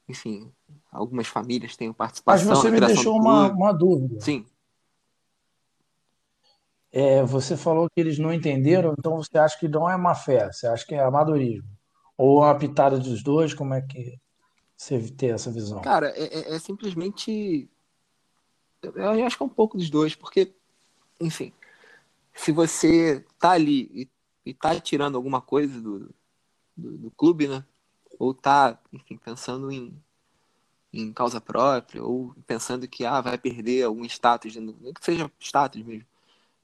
[0.09, 0.51] enfim,
[0.91, 2.49] algumas famílias tenham participação.
[2.49, 4.21] Mas você me deixou uma, uma dúvida.
[4.21, 4.45] Sim.
[6.97, 10.53] É, você falou que eles não entenderam, então você acha que não é má fé,
[10.53, 11.69] você acha que é amadorismo?
[12.17, 14.17] Ou uma pitada dos dois, como é que
[14.77, 15.81] você tem essa visão?
[15.81, 17.69] Cara, é, é, é simplesmente.
[18.81, 20.55] Eu acho que é um pouco dos dois, porque,
[21.21, 21.53] enfim,
[22.33, 24.09] se você tá ali e,
[24.51, 26.15] e tá tirando alguma coisa do,
[26.77, 27.65] do, do, clube, né?
[28.21, 30.01] Ou tá, enfim, pensando em,
[30.93, 36.14] em causa própria, ou pensando que ah, vai perder algum status, que seja status mesmo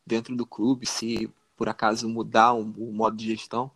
[0.06, 3.70] dentro do clube, se por acaso mudar um, o modo de gestão.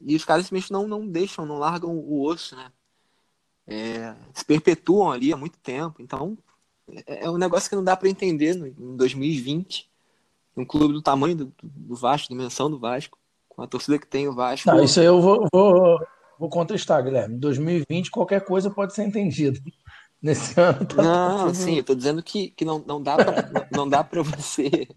[0.00, 2.70] E os caras simplesmente não, não deixam, não largam o osso, né?
[3.66, 6.00] É, se perpetuam ali há muito tempo.
[6.00, 6.36] Então,
[7.06, 9.88] é, é um negócio que não dá para entender no, em 2020.
[10.56, 13.16] Um clube do tamanho do, do Vasco, dimensão do Vasco,
[13.48, 14.68] com a torcida que tem o Vasco.
[14.68, 16.00] Não, isso aí eu vou, vou,
[16.38, 17.36] vou contestar, Guilherme.
[17.36, 19.58] Em 2020, qualquer coisa pode ser entendida.
[20.20, 21.54] Nesse ano tá Não, tudo...
[21.54, 24.88] sim, eu tô dizendo que, que não, não dá pra, não dá para você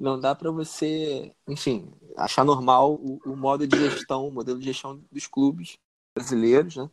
[0.00, 4.64] não dá para você, enfim, achar normal o, o, modo de gestão, o modelo de
[4.64, 5.78] gestão dos clubes
[6.14, 6.88] brasileiros, né?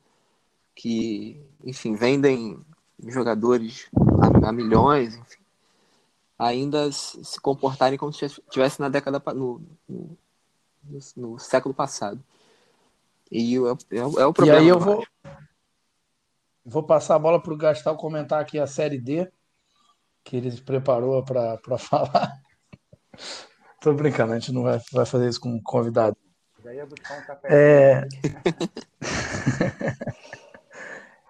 [0.76, 2.60] Que, enfim, vendem
[3.08, 3.90] jogadores
[4.22, 5.40] a, a milhões, enfim,
[6.38, 10.18] ainda se comportarem como se estivesse na década no, no,
[11.16, 12.22] no, século passado.
[13.32, 13.60] E é,
[13.96, 14.60] é, é o problema.
[14.60, 15.06] E aí eu vou,
[16.66, 19.32] vou passar a bola para o Gastal comentar aqui a série D
[20.26, 22.47] que ele preparou para falar.
[23.80, 26.18] Tô brincando, a gente não vai, vai fazer isso com convidado.
[26.64, 27.48] Já ia buscar um café.
[27.50, 28.08] É...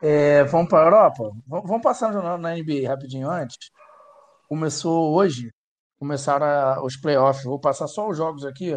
[0.39, 1.31] é, vamos para a Europa?
[1.45, 3.69] Vamos passar na NBA rapidinho antes.
[4.47, 5.53] Começou hoje,
[5.99, 7.43] começaram a, os playoffs.
[7.43, 8.75] Vou passar só os jogos aqui,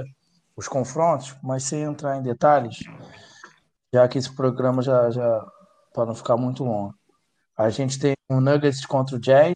[0.57, 2.81] os confrontos, mas sem entrar em detalhes,
[3.95, 5.47] já que esse programa já, já
[5.95, 6.95] para não ficar muito longo.
[7.57, 9.55] A gente tem o Nuggets contra o Jazz,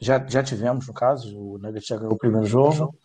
[0.00, 2.96] já, já tivemos, no caso, o Nuggets já ganhou o primeiro jogo.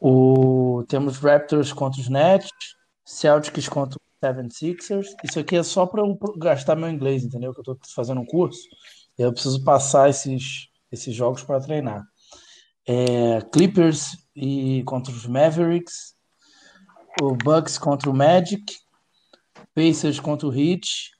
[0.00, 2.50] O, temos Raptors contra os Nets,
[3.04, 5.06] Celtics contra os 76ers.
[5.24, 7.52] Isso aqui é só para eu gastar meu inglês, entendeu?
[7.52, 8.60] Que eu estou fazendo um curso.
[9.18, 12.04] E eu preciso passar esses, esses jogos para treinar.
[12.86, 16.14] É, Clippers e contra os Mavericks,
[17.20, 18.64] o Bucks contra o Magic,
[19.74, 21.10] Pacers contra o Heat,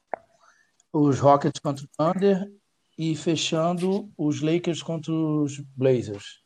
[0.91, 2.49] os Rockets contra o Thunder
[2.99, 6.41] e fechando os Lakers contra os Blazers.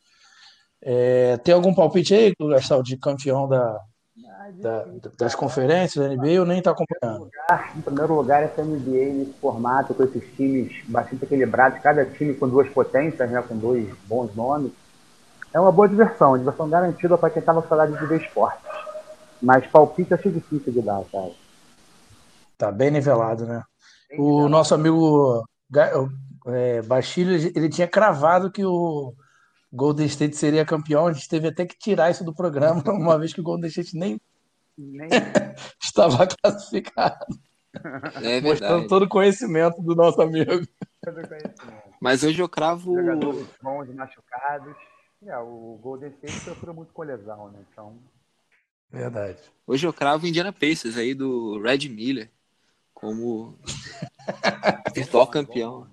[0.79, 3.79] É, tem algum palpite aí, Gastão, de campeão da,
[4.61, 4.85] da,
[5.17, 7.27] das conferências da NBA ou nem está acompanhando?
[7.75, 12.47] Em primeiro lugar, essa NBA nesse formato, com esses times bastante equilibrados, cada time com
[12.47, 14.71] duas potências, né, com dois bons nomes.
[15.51, 18.61] É uma boa diversão, diversão garantida para quem estava falando de ver esportes.
[19.41, 21.31] Mas palpite achei difícil de dar, cara.
[22.59, 23.63] Tá bem nivelado, né?
[24.07, 24.49] Bem o nivelado.
[24.49, 25.43] nosso amigo
[26.45, 29.13] é, Bastilho, ele tinha cravado que o
[29.71, 31.07] Golden State seria campeão.
[31.07, 33.97] A gente teve até que tirar isso do programa, uma vez que o Golden State
[33.97, 34.19] nem,
[34.77, 35.09] nem...
[35.81, 37.25] estava classificado.
[38.21, 40.51] É Mostrando todo o conhecimento do nosso amigo.
[41.99, 42.95] Mas hoje eu cravo.
[42.95, 44.75] Jogadores bons machucados.
[45.25, 47.59] É, o Golden State sofreu muito com lesão, né?
[47.71, 47.97] Então.
[48.91, 49.39] Verdade.
[49.65, 52.29] Hoje eu cravo Indiana Pacers aí do Red Miller
[52.93, 53.57] como
[54.93, 55.87] virtual campeão.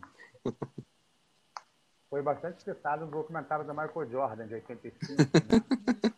[2.08, 5.22] Foi bastante citado no documentário da Michael Jordan, de 85.
[5.22, 6.12] Né?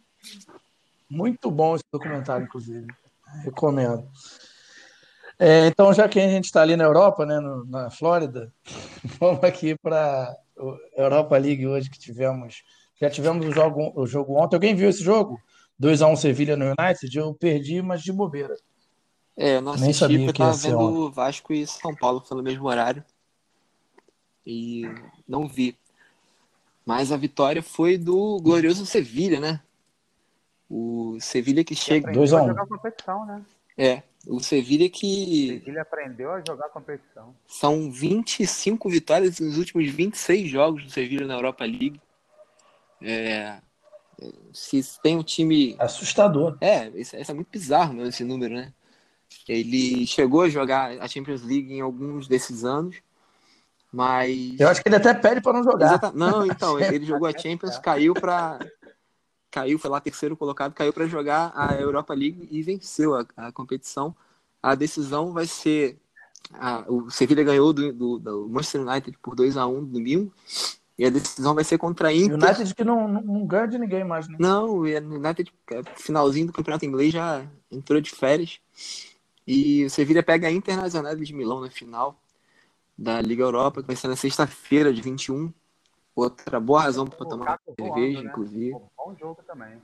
[1.11, 2.87] Muito bom esse documentário, inclusive.
[3.45, 4.09] Recomendo.
[5.39, 8.51] É, então, já que a gente está ali na Europa, né, no, na Flórida,
[9.21, 10.35] vamos aqui para
[10.97, 12.63] a Europa League hoje que tivemos.
[12.99, 14.57] Já tivemos o jogo, o jogo ontem.
[14.57, 15.39] Alguém viu esse jogo?
[15.81, 17.19] 2x1 Sevilha no United?
[17.19, 18.57] Eu perdi, mas de bobeira.
[19.37, 22.43] É, eu não assisti Nem sabia porque eu estava vendo Vasco e São Paulo pelo
[22.43, 23.05] mesmo horário
[24.47, 24.83] e
[25.27, 25.77] não vi.
[26.85, 29.61] Mas a vitória foi do glorioso Sevilha, né?
[30.69, 32.11] O Sevilha que chega.
[32.11, 32.49] 2 a 1 um.
[32.49, 33.43] jogar competição, né?
[33.77, 35.47] É, o Sevilha que.
[35.47, 37.35] O Sevilha aprendeu a jogar competição.
[37.47, 42.01] São 25 vitórias nos últimos 26 jogos do Sevilha na Europa League.
[43.01, 43.59] É,
[44.53, 45.77] se tem um time.
[45.79, 46.57] Assustador.
[46.61, 48.73] É, isso, é muito bizarro, meu, esse número, né?
[49.49, 52.97] Ele chegou a jogar a Champions League em alguns desses anos.
[53.93, 54.59] Mas.
[54.59, 55.87] Eu acho que ele até pede para não jogar.
[55.87, 56.13] Exata...
[56.13, 58.59] Não, então, ele jogou a Champions, caiu para.
[59.51, 63.53] Caiu, foi lá terceiro colocado, caiu para jogar a Europa League e venceu a, a
[63.53, 64.17] competição.
[64.63, 65.99] A decisão vai ser.
[66.55, 70.33] A, o Sevilla ganhou do, do, do, Manchester United por 2 a 1 no domingo.
[70.99, 72.35] E a decisão vai ser contra a Inter.
[72.35, 74.37] United que não, não, não ganha de ninguém mais, né?
[74.39, 75.53] Não, o United,
[75.97, 78.59] finalzinho do campeonato inglês, já entrou de férias.
[79.47, 82.22] E o Sevilla pega a Internacional de Milão na final
[83.03, 85.53] da Liga Europa, que vai ser na sexta-feira, de 21.
[86.15, 88.31] Outra boa razão para tomar cerveja, né?
[88.31, 88.71] inclusive.
[88.97, 89.83] Bom jogo também.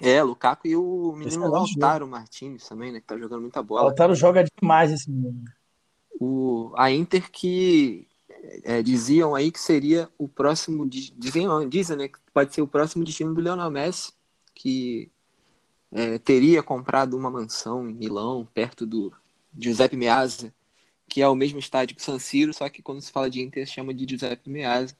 [0.00, 3.00] É, Lukaku e o menino Lautaro Martins também, né?
[3.00, 3.86] Que tá jogando muita bola.
[3.86, 5.44] Lautaro joga demais esse menino.
[6.20, 8.06] O, a Inter que
[8.62, 10.88] é, diziam aí que seria o próximo.
[10.88, 12.08] Dizem, dizem, né?
[12.08, 14.12] Que pode ser o próximo destino do Lionel Messi,
[14.54, 15.10] que
[15.90, 19.12] é, teria comprado uma mansão em Milão, perto do
[19.58, 20.52] Giuseppe Meazza,
[21.08, 23.40] que é o mesmo estádio que o San Siro, só que quando se fala de
[23.40, 24.96] Inter chama de Giuseppe Meazza.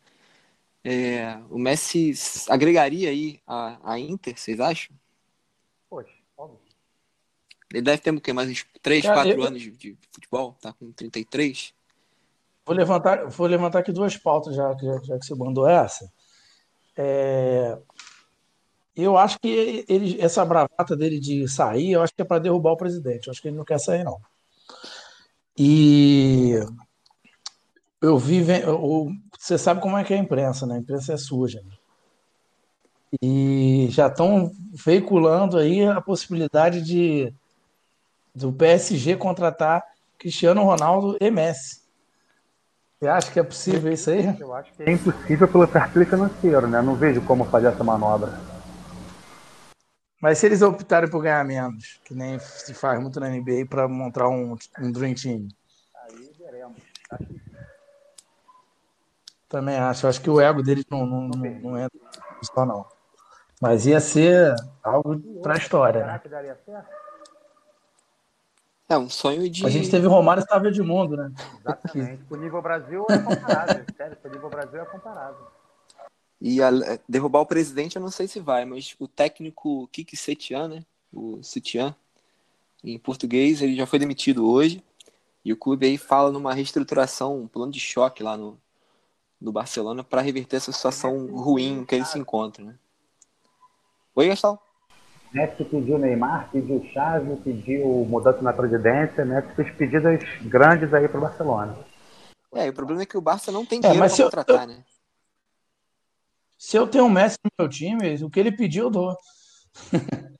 [0.86, 2.12] É, o Messi
[2.48, 4.94] agregaria aí a, a Inter, vocês acham?
[5.88, 6.58] Poxa, óbvio.
[7.72, 8.32] Ele deve ter o quê?
[8.32, 9.42] Mais uns 3, 4 eu...
[9.42, 10.56] anos de, de, futebol?
[10.60, 11.74] Tá com 33?
[12.66, 16.12] Vou levantar, vou levantar aqui duas pautas já, já, já que você mandou essa.
[16.96, 17.78] É,
[18.96, 22.72] eu acho que ele, essa bravata dele de sair, eu acho que é para derrubar
[22.72, 23.26] o presidente.
[23.26, 24.20] Eu acho que ele não quer sair, não.
[25.56, 26.54] E
[28.02, 28.44] eu vi.
[29.38, 30.74] Você sabe como é que é a imprensa, né?
[30.74, 31.62] A imprensa é suja.
[33.22, 37.32] E já estão veiculando aí a possibilidade de
[38.34, 39.84] do PSG contratar
[40.18, 41.84] Cristiano Ronaldo e Messi.
[42.98, 44.36] Você acha que é possível isso aí?
[44.40, 46.82] Eu acho que é impossível pelo perfil financeiro, né?
[46.82, 48.32] Não vejo como fazer essa manobra.
[50.24, 53.86] Mas se eles optarem por ganhar menos, que nem se faz muito na NBA para
[53.86, 55.48] montar um, um Dream Team.
[56.02, 56.78] Aí veremos.
[59.50, 60.06] Também acho.
[60.06, 62.00] Acho que o ego deles não, não, não, não entra
[62.42, 62.86] só, não.
[63.60, 66.22] Mas ia ser algo para a história, né?
[68.88, 69.66] É um sonho de.
[69.66, 71.30] A gente teve Romário e de mundo, né?
[71.60, 72.24] Exatamente.
[72.32, 73.84] O nível Brasil é comparável.
[73.94, 75.53] Sério, o nível Brasil é comparável.
[76.40, 76.70] E a,
[77.08, 80.84] derrubar o presidente eu não sei se vai, mas o técnico Kiki Setian, né?
[81.12, 81.94] O Setian,
[82.82, 84.82] em português, ele já foi demitido hoje.
[85.44, 88.58] E o clube aí fala numa reestruturação, um plano de choque lá no,
[89.40, 92.74] no Barcelona para reverter essa situação ruim que ele se encontra, né?
[94.16, 94.58] Oi, Gastão.
[95.32, 101.18] Messi pediu Neymar, pediu Xavi, pediu mudança na presidência, Messi fez pedidas grandes aí para
[101.18, 101.76] o Barcelona.
[102.54, 104.68] É, o problema é que o Barça não tem é, dinheiro é, para contratar, eu,
[104.68, 104.84] né?
[106.64, 109.16] Se eu tenho um Messi no meu time, o que ele pediu, eu dou.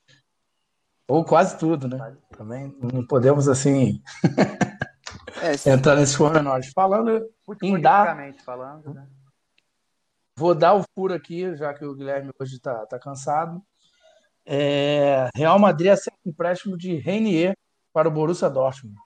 [1.07, 2.17] Ou quase tudo, né?
[2.35, 4.01] Também não podemos, assim,
[5.39, 6.71] é, entrar nesses pormenores.
[6.73, 7.29] Falando
[7.61, 8.17] em dar...
[8.43, 9.07] falando, né?
[10.35, 13.61] Vou dar o furo aqui, já que o Guilherme hoje está tá cansado.
[14.43, 17.55] É, Real Madrid aceita empréstimo de Reinier
[17.93, 18.97] para o Borussia Dortmund.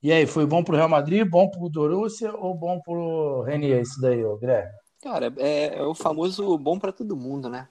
[0.00, 2.94] E aí, foi bom para o Real Madrid, bom para o Borussia ou bom para
[2.94, 4.83] o Reinier isso daí, Guilherme?
[5.04, 7.68] Cara, é, é o famoso bom para todo mundo, né?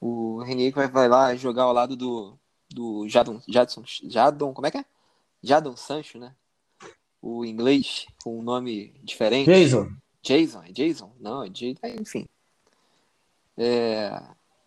[0.00, 2.38] O Renier vai, vai lá jogar ao lado do,
[2.70, 4.84] do Jadon, Jadson, Jadon, como é que é?
[5.42, 6.34] Jadon Sancho, né?
[7.20, 9.44] O inglês com um nome diferente.
[9.44, 9.90] Jason.
[10.22, 11.12] Jason, é Jason?
[11.20, 12.26] Não, é Jason, é, enfim.
[13.58, 14.22] É,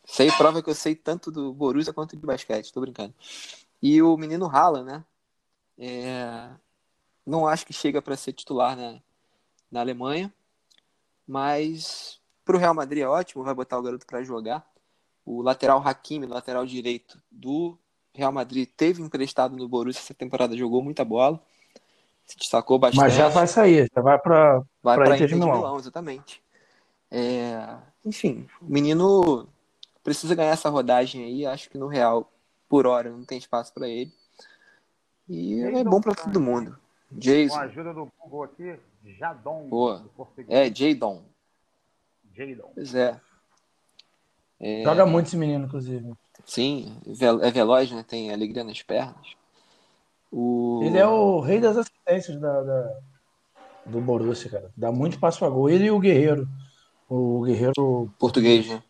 [0.06, 3.16] sei, prova que eu sei tanto do Borussia quanto de basquete, tô brincando.
[3.82, 5.04] E o menino Rala, né?
[5.80, 6.48] É,
[7.26, 9.02] não acho que chega para ser titular na,
[9.72, 10.32] na Alemanha,
[11.28, 14.66] mas para o Real Madrid é ótimo, vai botar o garoto para jogar.
[15.26, 17.78] O lateral Hakimi, lateral direito do
[18.14, 21.40] Real Madrid, teve emprestado no Borussia essa temporada, jogou muita bola,
[22.26, 23.02] se destacou bastante.
[23.02, 25.52] Mas já vai sair, já vai para vai para Inter, Inter de Milão.
[25.52, 26.42] de Milão, exatamente.
[27.12, 27.76] É...
[28.06, 29.48] enfim, o menino
[30.04, 32.32] precisa ganhar essa rodagem aí, acho que no Real,
[32.70, 34.14] por hora, não tem espaço para ele.
[35.28, 36.78] E é bom para todo mundo.
[37.12, 37.56] Jason.
[37.56, 38.80] Com a ajuda do Google aqui,
[39.16, 39.68] Jadon.
[39.70, 40.10] Boa.
[40.48, 41.24] É, Jadon.
[42.34, 42.72] Jadon.
[42.74, 43.20] Pois é.
[44.60, 44.84] é.
[44.84, 46.14] Joga muito esse menino, inclusive.
[46.46, 47.02] Sim,
[47.42, 48.04] é veloz, né?
[48.08, 49.36] Tem alegria nas pernas.
[50.32, 50.82] O...
[50.84, 53.00] Ele é o rei das assistências da, da,
[53.86, 54.72] do Borussia, cara.
[54.76, 55.70] Dá muito passo a gol.
[55.70, 56.48] Ele e o Guerreiro.
[57.10, 58.14] O Guerreiro.
[58.20, 58.84] Português, né?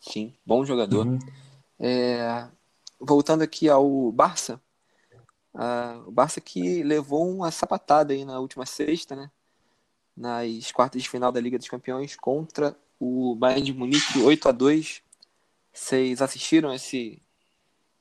[0.00, 1.06] Sim, bom jogador.
[1.06, 1.18] Uhum.
[1.78, 2.46] É...
[3.00, 4.60] Voltando aqui ao Barça,
[5.54, 9.30] Uh, o Barça que levou uma sapatada aí na última sexta, né?
[10.16, 14.52] Nas quartas de final da Liga dos Campeões contra o Bayern de Munique 8 a
[14.52, 15.02] 2
[15.72, 17.22] Vocês assistiram esse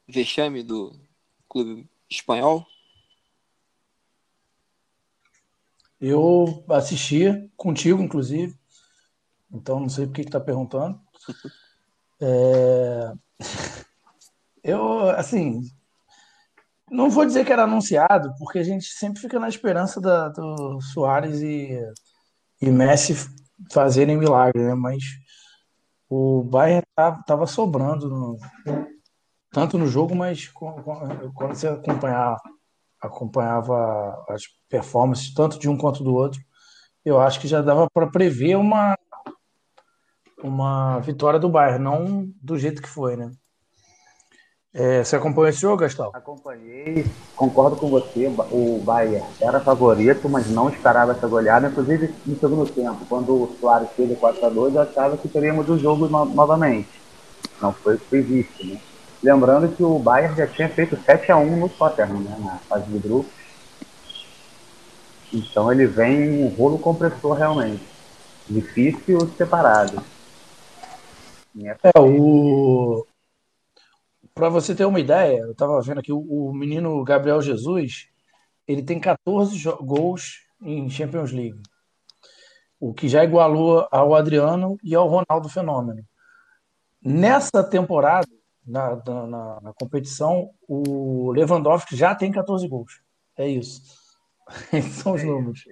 [0.07, 0.95] vexame do
[1.47, 2.65] clube espanhol?
[6.01, 8.57] Eu assisti contigo, inclusive.
[9.51, 10.99] Então não sei por que está perguntando.
[12.25, 13.11] É...
[14.63, 15.69] Eu, assim,
[16.93, 20.79] não vou dizer que era anunciado, porque a gente sempre fica na esperança da, do
[20.79, 21.77] Soares e,
[22.61, 23.15] e Messi
[23.71, 24.75] fazerem milagre, né?
[24.75, 25.03] Mas
[26.07, 26.85] o Bayern
[27.19, 28.37] estava sobrando, no,
[29.51, 32.37] tanto no jogo, mas quando você acompanhar,
[33.01, 36.39] acompanhava as performances, tanto de um quanto do outro,
[37.03, 38.95] eu acho que já dava para prever uma,
[40.43, 43.31] uma vitória do Bayern, não do jeito que foi, né?
[44.75, 46.09] É, você acompanhou esse jogo, Gastão?
[46.13, 47.05] Acompanhei,
[47.35, 48.25] concordo com você.
[48.51, 51.67] O Bayern era favorito, mas não esperava essa goleada.
[51.67, 56.07] Inclusive, no segundo tempo, quando o Soares fez 4x2, eu achava que teríamos o jogo
[56.07, 56.89] no novamente.
[57.61, 58.81] Não foi o que foi visto, né?
[59.21, 62.35] Lembrando que o Bayern já tinha feito 7x1 no Tottenham, né?
[62.43, 63.29] Na fase de grupo.
[65.31, 67.83] Então ele vem um rolo compressor realmente.
[68.49, 70.03] Difícil separado.
[71.63, 73.05] É, o,
[74.33, 78.07] para você ter uma ideia, eu estava vendo aqui, o, o, menino Gabriel Jesus,
[78.67, 81.61] ele tem 14 gols em Champions League.
[82.79, 86.03] O que já igualou ao Adriano e ao Ronaldo Fenômeno.
[87.01, 88.27] Nessa temporada,
[88.65, 93.01] na, na, na competição, o Lewandowski já tem 14 gols.
[93.37, 93.81] É isso.
[94.73, 95.65] Esses são os é números.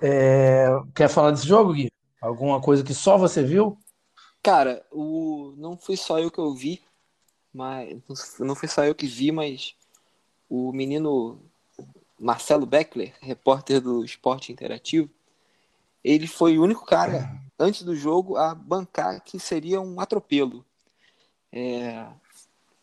[0.00, 1.90] É, quer falar desse jogo, Gui?
[2.20, 3.78] Alguma coisa que só você viu?
[4.42, 5.54] Cara, o...
[5.56, 6.82] não foi só eu que eu vi,
[7.52, 7.96] mas
[8.40, 9.76] não foi só eu que vi, mas
[10.48, 11.40] o menino
[12.18, 15.10] Marcelo Beckler, repórter do Esporte Interativo,
[16.04, 20.64] ele foi o único cara, antes do jogo, a bancar que seria um atropelo.
[21.52, 22.06] É...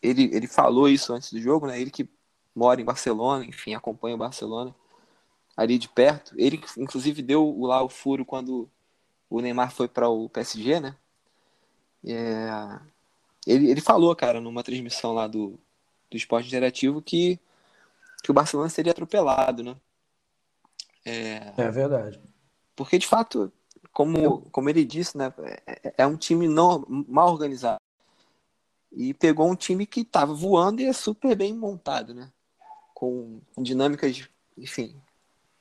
[0.02, 1.78] Ele, ele falou isso antes do jogo, né?
[1.78, 2.08] Ele que
[2.54, 4.74] mora em Barcelona, enfim, acompanha o Barcelona
[5.56, 6.34] ali de perto.
[6.38, 8.70] Ele, inclusive, deu lá o furo quando
[9.28, 10.96] o Neymar foi para o PSG, né?
[12.04, 12.80] É,
[13.46, 15.58] ele, ele falou, cara, numa transmissão lá do,
[16.10, 17.38] do esporte interativo que,
[18.22, 19.76] que o Barcelona seria atropelado, né?
[21.04, 22.20] É, é verdade.
[22.76, 23.52] Porque, de fato,
[23.92, 25.32] como, como ele disse, né,
[25.66, 27.80] é, é um time não, mal organizado.
[28.92, 32.30] E pegou um time que estava voando e é super bem montado, né?
[32.92, 34.28] Com, com dinâmicas,
[34.58, 35.00] enfim,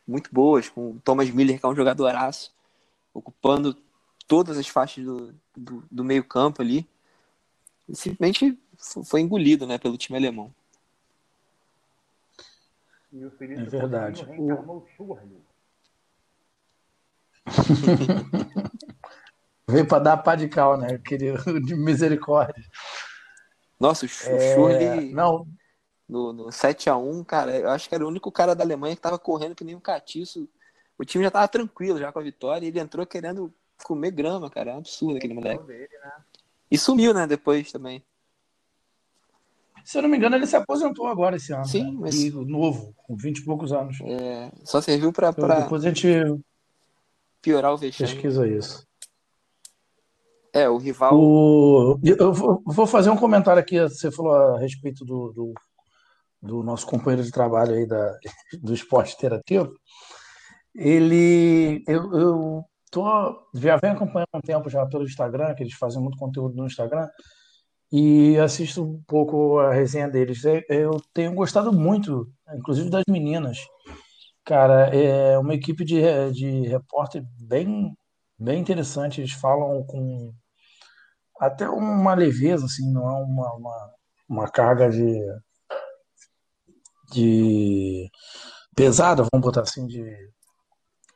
[0.08, 2.54] muito boas, com o Thomas Miller, que é um jogadoraço,
[3.14, 3.78] ocupando
[4.28, 6.88] todas as faixas do, do, do meio campo ali.
[7.88, 8.58] E simplesmente
[9.06, 10.54] foi engolido né, pelo time alemão.
[13.14, 14.26] é verdade.
[19.68, 20.96] Veio para dar pá de cal, né?
[20.96, 22.64] Aquele de misericórdia.
[23.80, 25.02] Nossa, o é...
[25.12, 25.48] Não.
[26.08, 29.20] No, no 7x1, cara, eu acho que era o único cara da Alemanha que tava
[29.20, 30.50] correndo que nem um catiço.
[30.98, 33.54] O time já tava tranquilo já com a vitória e ele entrou querendo
[33.84, 34.72] comer grama, cara.
[34.72, 35.64] É um absurdo aquele moleque.
[35.64, 36.12] Dele, né?
[36.72, 38.04] E sumiu, né, depois também.
[39.84, 41.66] Se eu não me engano, ele se aposentou agora esse ano.
[41.66, 41.98] Sim, né?
[42.02, 42.16] mas.
[42.16, 44.00] E novo, com 20 e poucos anos.
[44.02, 45.62] É, só serviu pra, então, pra.
[45.62, 46.08] Depois a gente.
[47.42, 48.12] Piorar o vexame.
[48.12, 48.88] Pesquisa isso.
[50.54, 51.18] É, o rival.
[51.18, 52.00] O...
[52.04, 53.80] Eu vou fazer um comentário aqui.
[53.82, 55.54] Você falou a respeito do, do,
[56.42, 58.18] do nosso companheiro de trabalho aí da,
[58.62, 59.74] do esporte interativo.
[60.76, 61.84] Ele.
[61.88, 66.18] Eu, eu tô, já venho acompanhando um tempo já pelo Instagram, que eles fazem muito
[66.18, 67.08] conteúdo no Instagram,
[67.92, 70.44] e assisto um pouco a resenha deles.
[70.46, 73.58] É, eu tenho gostado muito, inclusive das meninas.
[74.46, 77.96] Cara, é uma equipe de, de repórter bem,
[78.38, 79.22] bem interessante.
[79.22, 80.34] Eles falam com
[81.40, 83.94] até uma leveza, assim, não é uma, uma,
[84.28, 85.20] uma carga de,
[87.12, 88.10] de
[88.76, 90.04] pesada, vamos botar assim, de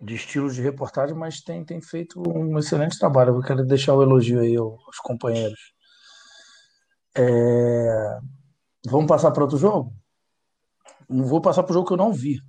[0.03, 3.35] de estilos de reportagem, mas tem, tem feito um excelente trabalho.
[3.35, 5.73] Eu quero deixar o elogio aí aos companheiros.
[7.15, 8.19] É...
[8.85, 9.93] Vamos passar para outro jogo?
[11.07, 12.39] Não vou passar para o jogo que eu não vi.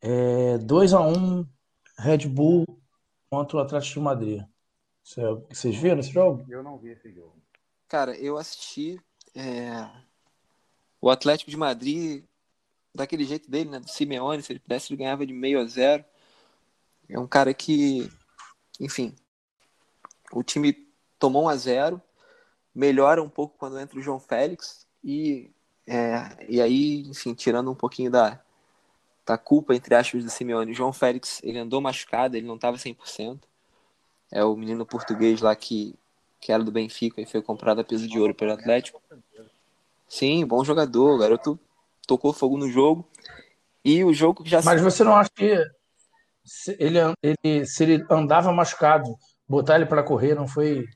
[0.00, 1.44] É 2 a 1
[1.98, 2.64] Red Bull
[3.28, 4.42] contra o Atlético de Madrid.
[5.02, 6.44] Vocês viram esse jogo?
[6.48, 7.36] Eu não vi esse jogo.
[7.88, 9.00] Cara, eu assisti
[9.34, 9.88] é...
[11.00, 12.24] o Atlético de Madrid
[12.94, 13.80] daquele jeito dele, né?
[13.80, 16.04] Do Simeone, se ele pudesse, ele ganhava de meio a zero.
[17.08, 18.10] É um cara que,
[18.78, 19.14] enfim,
[20.32, 20.88] o time
[21.18, 22.00] tomou um a zero,
[22.74, 25.50] melhora um pouco quando entra o João Félix e,
[25.86, 28.40] é, e aí, enfim, tirando um pouquinho da,
[29.26, 32.76] da culpa, entre aspas, do Simeone, o João Félix, ele andou machucado, ele não estava
[32.76, 33.40] 100%.
[34.30, 35.94] É o menino português lá que,
[36.40, 39.00] que era do Benfica e foi comprado a peso de ouro pelo Atlético.
[40.06, 41.58] Sim, bom jogador, o garoto
[42.06, 43.06] tocou fogo no jogo.
[43.84, 45.70] E o jogo que já Mas você não acha que
[46.48, 49.14] se ele, ele, se ele andava machucado,
[49.46, 50.86] botar ele para correr não foi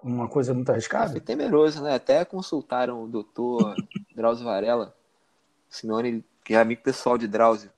[0.00, 1.10] uma coisa muito arriscada?
[1.10, 1.94] Foi temeroso, né?
[1.94, 3.74] Até consultaram o doutor
[4.14, 4.94] Drauzio Varela,
[5.68, 7.70] Simeone, que é amigo pessoal de Drauzio,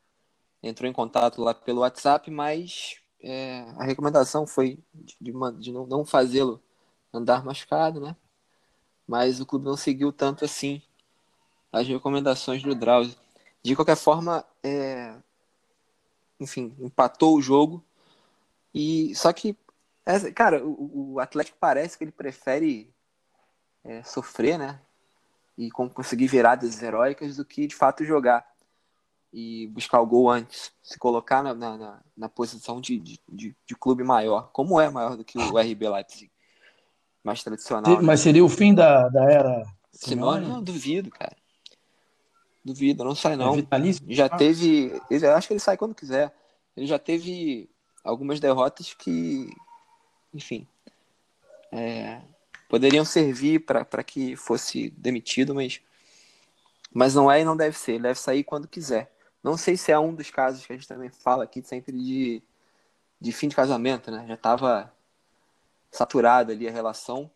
[0.62, 5.87] entrou em contato lá pelo WhatsApp, mas é, a recomendação foi de, de, de não,
[5.87, 6.62] não fazê-lo
[7.12, 8.14] andar machucado, né?
[9.07, 10.83] Mas o clube não seguiu tanto assim
[11.72, 13.16] as recomendações do Drauzio.
[13.62, 15.14] De qualquer forma, é,
[16.39, 17.84] enfim, empatou o jogo.
[18.74, 19.57] E só que,
[20.05, 22.93] é, cara, o, o, Atlético parece que ele prefere
[23.84, 24.80] é, sofrer, né?
[25.57, 28.47] E conseguir viradas heróicas do que de fato jogar
[29.32, 33.18] e buscar o gol antes, se colocar na, na, na posição de, de,
[33.66, 36.30] de, clube maior, como é maior do que o RB Leipzig,
[37.24, 37.97] mais tradicional.
[37.97, 38.03] Né?
[38.03, 39.62] Mas seria o fim da, da era
[39.93, 40.47] Simeone?
[40.47, 41.37] Não, duvido, cara.
[42.67, 43.55] Duvido, não sai não.
[43.55, 43.62] É
[44.09, 44.37] já ah.
[44.37, 46.35] teve, eu acho que ele sai quando quiser.
[46.77, 47.71] Ele já teve
[48.03, 49.49] algumas derrotas que,
[50.35, 50.67] enfim,
[51.71, 52.21] é,
[52.69, 55.81] poderiam servir para que fosse demitido, mas,
[56.93, 57.93] mas não é e não deve ser.
[57.93, 59.12] Ele deve sair quando quiser.
[59.45, 62.43] Não sei se é um dos casos que a gente também fala aqui sempre de,
[63.21, 64.25] de fim de casamento, né?
[64.27, 64.93] Já estava
[65.89, 67.31] saturada ali a relação.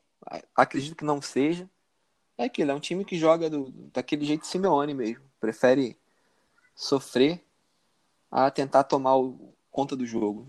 [0.56, 1.70] Acredito que não seja.
[2.40, 5.22] É aquilo, é um time que joga do, daquele jeito Simeone mesmo.
[5.38, 5.94] Prefere
[6.74, 7.44] sofrer
[8.30, 10.48] a tentar tomar o, conta do jogo.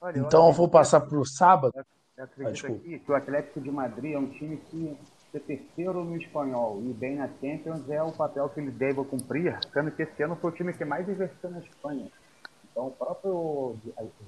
[0.00, 1.74] Olha, então eu vou passar para o sábado.
[2.16, 4.96] Eu acredito ah, aqui que o Atlético de Madrid é um time que
[5.30, 9.58] ser terceiro no espanhol e bem na Champions é o papel que ele deve cumprir,
[9.70, 12.10] sendo que esse ano foi o time que mais investiu na Espanha.
[12.70, 13.76] Então, o próprio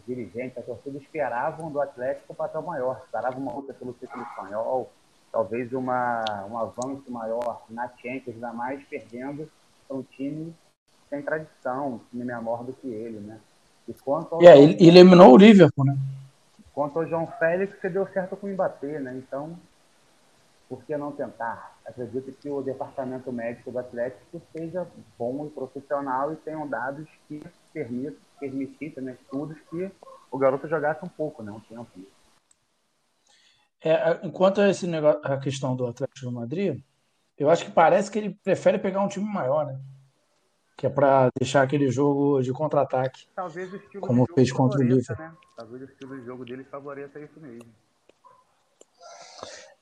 [0.06, 4.92] dirigente, a torcida esperavam do Atlético um papel maior, esperavam uma luta pelo título espanhol,
[5.32, 9.50] talvez uma, um avanço maior na Champions, ainda mais perdendo
[9.88, 10.54] para um time
[11.08, 13.40] sem tradição, um time menor do que ele, né?
[13.88, 14.42] E quanto ao...
[14.42, 15.96] ele eliminou o Liverpool, né?
[16.74, 19.14] Quanto ao João Félix, você deu certo com o Mbappé, né?
[19.16, 19.58] Então,
[20.68, 21.76] por que não tentar?
[21.84, 24.86] Acredito que o departamento médico do Atlético seja
[25.18, 29.90] bom e profissional e tenham dados que permitam, permitissem, né, estudos que
[30.30, 31.88] o garoto jogasse um pouco, né, um tempo.
[33.84, 36.82] É, enquanto esse negócio, a questão do Atlético de Madrid,
[37.36, 39.80] eu acho que parece que ele prefere pegar um time maior, né?
[40.76, 43.26] Que é para deixar aquele jogo de contra-ataque.
[44.00, 45.16] Como fez contra o Liverpool.
[45.16, 45.32] Né?
[45.56, 47.72] Talvez o estilo de jogo dele favoreça isso mesmo.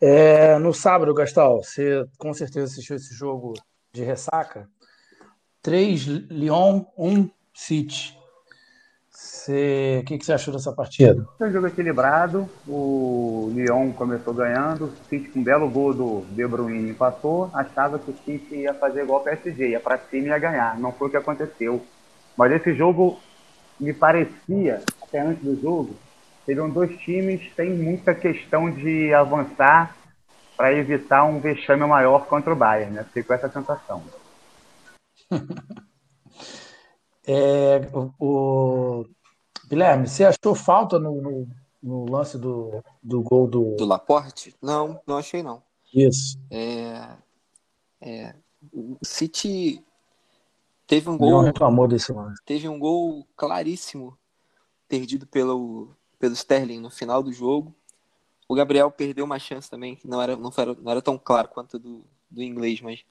[0.01, 3.53] É, no sábado, Gastal, você com certeza assistiu esse jogo
[3.93, 4.69] de ressaca.
[5.63, 8.20] 3 Lyon, 1 City.
[10.01, 11.27] O que, que você achou dessa partida?
[11.37, 12.49] Foi um jogo equilibrado.
[12.69, 14.85] O Lyon começou ganhando.
[14.85, 17.51] O City, com um belo gol do De Bruyne, empatou.
[17.53, 20.79] Achava que o City ia fazer igual o PSG, ia para cima e ia ganhar.
[20.79, 21.85] Não foi o que aconteceu.
[22.37, 23.19] Mas esse jogo
[23.79, 25.97] me parecia, até antes do jogo,
[26.47, 29.97] seriam dois times tem muita questão de avançar
[30.57, 33.05] para evitar um vexame maior contra o Bayern, né?
[33.05, 34.03] Fiquei com essa sensação.
[37.31, 39.07] é, o, o,
[39.69, 41.49] Guilherme, você achou falta no, no,
[41.83, 43.77] no, lance do, do gol do...
[43.77, 44.55] Do Laporte?
[44.61, 45.63] Não, não achei não.
[45.95, 46.39] Isso.
[46.51, 47.17] É,
[48.01, 48.35] é,
[48.73, 49.85] o City
[50.87, 51.31] teve um gol...
[51.31, 52.43] Não reclamou desse lance.
[52.45, 54.19] Teve um gol claríssimo
[54.89, 57.73] perdido pelo, pelo Sterling no final do jogo.
[58.49, 61.47] O Gabriel perdeu uma chance também, que não era, não era, não era tão claro
[61.47, 63.05] quanto do, do inglês, mas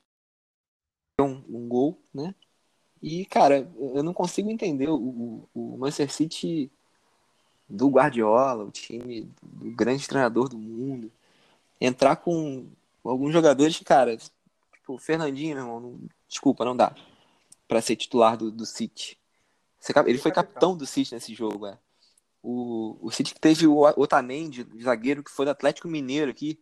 [1.22, 2.36] um, um gol, né?
[3.02, 6.72] E, cara, eu não consigo entender o, o Manchester City
[7.68, 11.12] do Guardiola, o time do grande treinador do mundo,
[11.80, 12.68] entrar com
[13.04, 14.34] alguns jogadores que, cara, tipo,
[14.88, 16.94] o Fernandinho, meu irmão, não, desculpa, não dá
[17.68, 19.18] para ser titular do, do City.
[20.06, 21.78] Ele foi capitão do City nesse jogo, é.
[22.42, 26.60] O, o City teve o Otamendi, zagueiro, que foi do Atlético Mineiro aqui,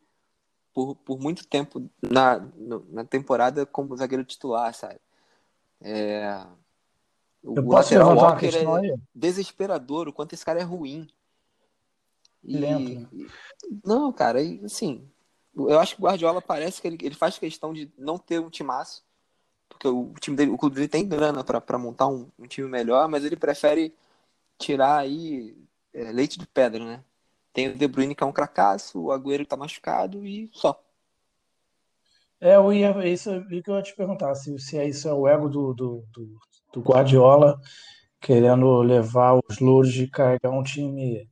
[0.73, 2.45] por, por muito tempo na,
[2.89, 4.99] na temporada como zagueiro titular, sabe?
[5.81, 6.45] É,
[7.43, 11.07] o Eu lateral Walker é desesperador, o quanto esse cara é ruim.
[12.43, 13.15] E, Lento.
[13.15, 13.27] Né?
[13.83, 15.09] Não, cara, assim,
[15.55, 18.49] eu acho que o Guardiola parece que ele, ele faz questão de não ter um
[18.49, 19.03] timaço,
[19.69, 23.07] porque o time dele, o clube dele tem grana para montar um, um, time melhor,
[23.07, 23.93] mas ele prefere
[24.57, 25.55] tirar aí
[25.93, 27.03] é, leite de pedra, né?
[27.53, 30.79] Tem o De Bruyne que é um cracaço, o Agüero que tá machucado e só.
[32.39, 35.27] É, eu ia, isso que eu ia te perguntar, se, se é isso é o
[35.27, 36.39] ego do, do, do,
[36.73, 37.59] do Guardiola
[38.19, 41.29] querendo levar os louros de carregar um time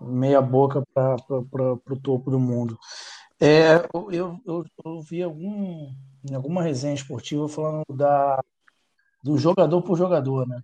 [0.00, 2.78] meia boca para o topo do mundo.
[3.40, 5.90] É, eu, eu, eu vi algum,
[6.28, 8.42] em alguma resenha esportiva falando da,
[9.22, 10.62] do jogador por jogador, né?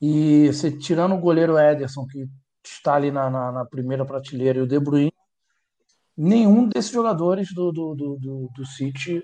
[0.00, 2.28] E você tirando o goleiro Ederson, que
[2.64, 5.12] está ali na, na, na primeira prateleira, e o De Bruyne,
[6.16, 9.22] nenhum desses jogadores do, do, do, do, City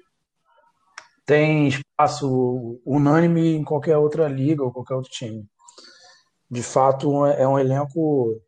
[1.24, 5.46] tem espaço unânime em qualquer outra liga ou qualquer outro time.
[6.50, 8.40] De fato, é um elenco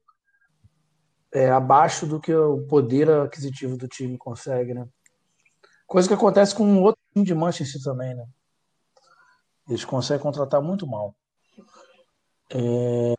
[1.33, 4.89] é, abaixo do que o poder aquisitivo do time consegue, né?
[5.87, 8.27] Coisa que acontece com outro time de Manchester também, né?
[9.69, 11.15] Eles conseguem contratar muito mal.
[12.49, 13.15] É...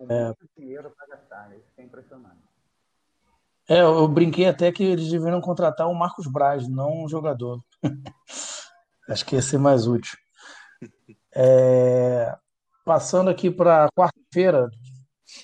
[0.58, 2.51] dinheiro para gastar, isso é impressionante.
[3.70, 7.64] É, eu brinquei até que eles deveriam contratar o Marcos Braz, não um jogador.
[9.08, 10.18] Acho que ia ser mais útil.
[11.34, 12.36] É...
[12.84, 14.70] Passando aqui para quarta-feira,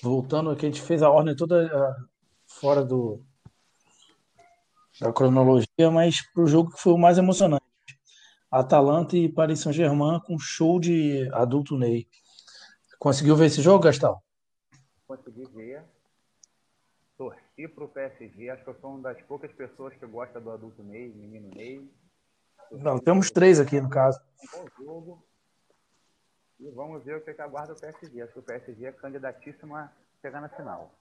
[0.02, 1.96] voltando que a gente fez a ordem toda ah,
[2.46, 3.22] fora do
[5.00, 7.64] da cronologia, mas para o jogo que foi o mais emocionante.
[8.50, 12.08] Atalanta e Paris Saint-Germain com show de adulto Ney.
[12.98, 14.20] Conseguiu ver esse jogo, Gastão?
[15.06, 15.84] Consegui ver.
[17.58, 18.50] Torci para o PSG.
[18.50, 21.90] Acho que eu sou uma das poucas pessoas que gosta do adulto Ney, menino Ney.
[22.70, 24.20] Não, temos três aqui no caso.
[24.78, 25.22] Jogo.
[26.60, 28.22] E vamos ver o que, que aguarda o PSG.
[28.22, 29.90] Acho que o PSG é candidatíssimo a
[30.22, 30.92] chegar na final.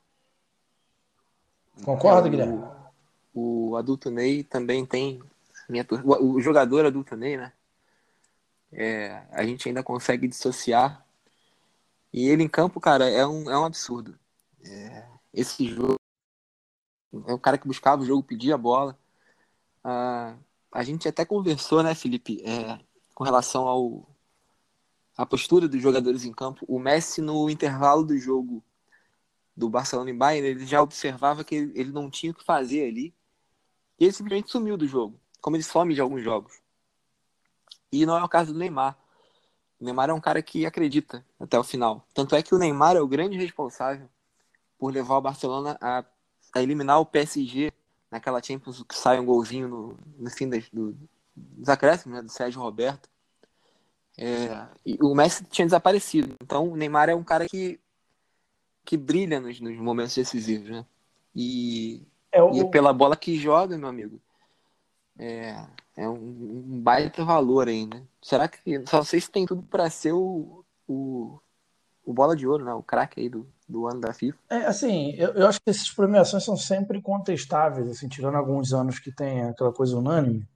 [1.84, 2.64] Concorda, Guilherme?
[3.34, 5.22] O, o adulto Ney também tem.
[5.70, 7.54] Minha, o, o jogador adulto Ney, né?
[8.72, 11.06] É, a gente ainda consegue dissociar
[12.12, 14.18] e ele em campo, cara, é um, é um absurdo.
[14.66, 15.98] É, esse jogo.
[17.28, 18.98] É o cara que buscava o jogo, pedia a bola.
[19.84, 20.36] Ah,
[20.72, 22.80] a gente até conversou, né, Felipe, é,
[23.16, 24.08] com relação ao
[25.18, 26.64] a postura dos jogadores em campo.
[26.68, 28.64] O Messi, no intervalo do jogo
[29.56, 32.88] do Barcelona e Bayern, ele já observava que ele, ele não tinha o que fazer
[32.88, 33.16] ali.
[34.00, 36.62] E ele simplesmente sumiu do jogo, como ele some de alguns jogos.
[37.92, 38.96] E não é o caso do Neymar.
[39.80, 42.06] O Neymar é um cara que acredita até o final.
[42.14, 44.08] Tanto é que o Neymar é o grande responsável
[44.78, 46.06] por levar o Barcelona a,
[46.58, 47.72] a eliminar o PSG
[48.12, 50.98] naquela Champions que sai um golzinho no, no fim das, do,
[51.36, 53.10] dos acréscimos, né, do Sérgio Roberto.
[54.18, 56.36] É, e o Messi tinha desaparecido.
[56.42, 57.80] Então o Neymar é um cara que,
[58.84, 60.70] que brilha nos, nos momentos decisivos.
[60.70, 60.86] Né?
[61.36, 62.52] E, é o...
[62.56, 64.20] e pela bola que joga, meu amigo.
[65.20, 68.04] É, é um, um baita valor aí, né?
[68.22, 68.86] Será que.
[68.86, 71.40] Só sei se tem tudo para ser o, o,
[72.06, 72.74] o bola de ouro, né?
[72.74, 74.38] O craque aí do, do ano da FIFA.
[74.50, 79.00] É, assim, eu, eu acho que essas premiações são sempre contestáveis, assim, tirando alguns anos
[79.00, 80.48] que tem aquela coisa unânime.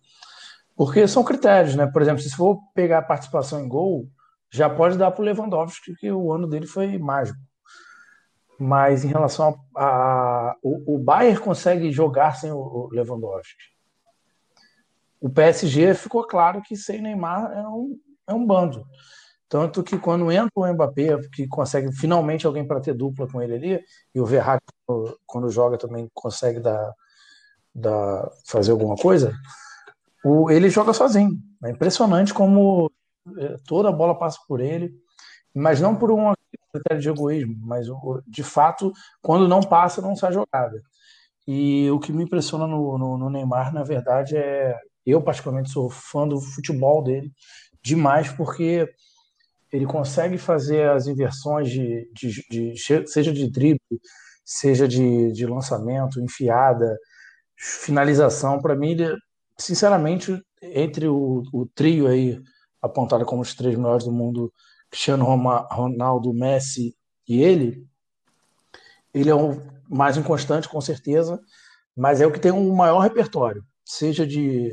[0.75, 1.85] Porque são critérios, né?
[1.85, 4.07] Por exemplo, se for pegar a participação em gol,
[4.49, 7.39] já pode dar para o Lewandowski, que o ano dele foi mágico.
[8.57, 9.85] Mas em relação a.
[9.85, 13.71] a o, o Bayern consegue jogar sem o, Lewandowski
[15.21, 18.83] o PSG ficou claro que sem Neymar é um, é um bando.
[19.51, 23.53] Tanto que quando entra o Mbappé, que consegue finalmente alguém para ter dupla com ele
[23.53, 23.83] ali,
[24.15, 24.63] e o Verratti,
[25.25, 26.93] quando joga, também consegue dar,
[27.75, 29.33] dar, fazer alguma coisa,
[30.23, 31.37] o, ele joga sozinho.
[31.65, 32.89] É impressionante como
[33.37, 34.95] é, toda a bola passa por ele,
[35.53, 36.31] mas não por um
[36.71, 37.87] critério de egoísmo, mas
[38.25, 40.81] de fato, quando não passa, não sai jogada.
[41.45, 45.89] E o que me impressiona no, no, no Neymar, na verdade, é eu, particularmente, sou
[45.89, 47.33] fã do futebol dele
[47.83, 48.87] demais, porque
[49.71, 53.79] ele consegue fazer as inversões de, de, de seja de drible,
[54.43, 56.97] seja de, de lançamento, enfiada,
[57.55, 58.59] finalização.
[58.61, 59.15] Para mim, ele,
[59.57, 62.41] sinceramente, entre o, o, trio aí
[62.81, 64.51] apontado como os três melhores do mundo,
[64.89, 66.93] Cristiano Ronaldo, Messi
[67.27, 67.87] e ele,
[69.13, 71.39] ele é o mais inconstante, com certeza,
[71.95, 74.71] mas é o que tem um maior repertório, seja de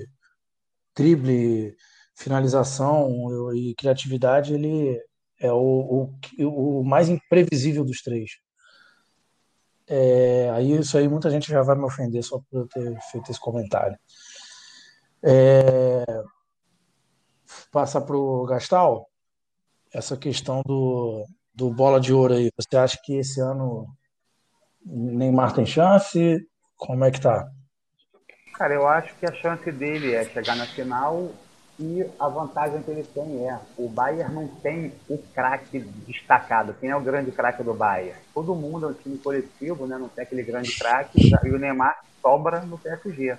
[0.97, 1.77] drible,
[2.19, 5.01] finalização e criatividade, ele
[5.41, 6.11] é o,
[6.41, 8.33] o, o mais imprevisível dos três.
[9.87, 13.31] É, aí isso aí muita gente já vai me ofender só por eu ter feito
[13.31, 13.97] esse comentário.
[15.23, 16.05] É,
[17.73, 19.09] passar para o Gastal,
[19.95, 22.51] essa questão do, do bola de ouro aí.
[22.57, 23.87] Você acha que esse ano
[24.85, 26.47] Neymar tem chance?
[26.77, 27.49] Como é que tá?
[28.55, 31.33] Cara, eu acho que a chance dele é chegar na final
[31.79, 36.75] e a vantagem que ele tem é o Bayern não tem o craque destacado.
[36.81, 38.19] Quem é o grande craque do Bayern?
[38.35, 39.97] Todo mundo é um time coletivo, né?
[39.97, 43.39] Não tem aquele grande craque e o Neymar sobra no PSG.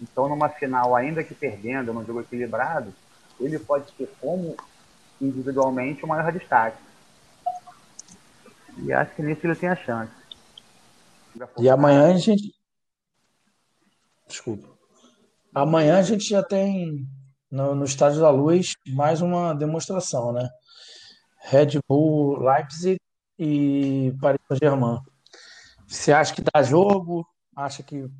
[0.00, 2.94] Então, numa final, ainda que perdendo, num jogo equilibrado,
[3.40, 4.56] ele pode ter como
[5.20, 6.78] individualmente o maior destaque.
[8.78, 10.12] E acho que nisso ele tem a chance.
[11.58, 12.54] E amanhã a gente
[14.28, 14.68] Desculpa.
[15.54, 17.06] Amanhã a gente já tem
[17.54, 20.50] no, no Estádio da Luz mais uma demonstração, né?
[21.38, 22.98] Red Bull Leipzig
[23.38, 24.98] e Paris Saint-Germain.
[25.86, 27.24] Você acha que dá jogo?
[27.54, 28.10] Acha que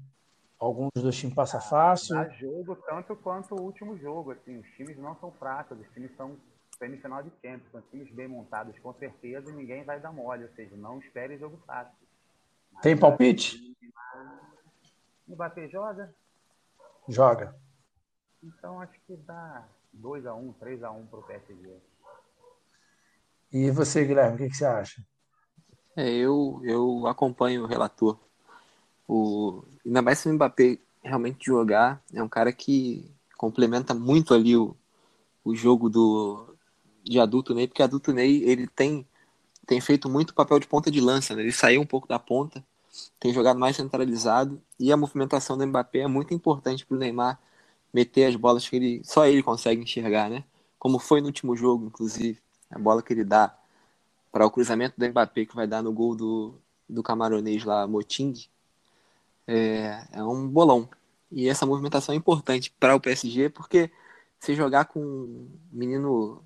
[0.57, 2.14] algum dos dois times passa fácil?
[2.14, 4.30] Dá jogo tanto quanto o último jogo.
[4.30, 6.37] Assim, os times não são fracos, os times são
[6.78, 10.51] semifinal de Champions, são times bem montados com certeza e ninguém vai dar mole, ou
[10.55, 11.93] seja, não espere jogo fácil.
[12.72, 13.74] Mas Tem palpite?
[15.26, 16.14] O Mbappé joga?
[17.09, 17.64] Joga.
[18.45, 19.66] Então acho que dá
[19.99, 21.76] 2x1, 3x1 para o PSG.
[23.51, 25.03] E você, Guilherme, o que, que você acha?
[25.97, 28.18] É, eu, eu acompanho o relator.
[29.09, 34.57] O, ainda mais se o Mbappé realmente jogar, é um cara que complementa muito ali
[34.57, 34.76] o,
[35.45, 36.55] o jogo do,
[37.03, 39.07] de adulto Ney, porque adulto Ney ele tem,
[39.66, 41.42] tem feito muito papel de ponta de lança, né?
[41.42, 42.64] ele saiu um pouco da ponta,
[43.20, 47.38] tem jogado mais centralizado e a movimentação do Mbappé é muito importante para o Neymar
[47.95, 50.45] meter as bolas que ele só ele consegue enxergar, né?
[50.78, 53.57] Como foi no último jogo, inclusive, a bola que ele dá
[54.32, 56.55] para o cruzamento do Mbappé que vai dar no gol do,
[56.88, 58.34] do camaronês lá, Moting,
[59.47, 60.88] é, é um bolão.
[61.30, 63.90] E essa movimentação é importante para o PSG porque
[64.40, 66.45] se jogar com um menino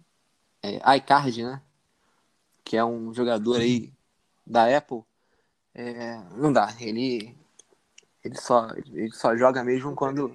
[0.63, 1.63] é, iCard, né?
[2.63, 3.93] Que é um jogador aí
[4.47, 5.03] da Apple,
[5.75, 6.75] é, não dá.
[6.81, 7.38] Ele
[8.25, 10.35] ele só, ele só joga mesmo quando.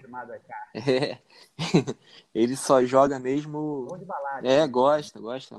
[0.73, 1.19] É,
[2.33, 3.87] ele só joga mesmo.
[4.43, 5.55] É, gosta, gosta.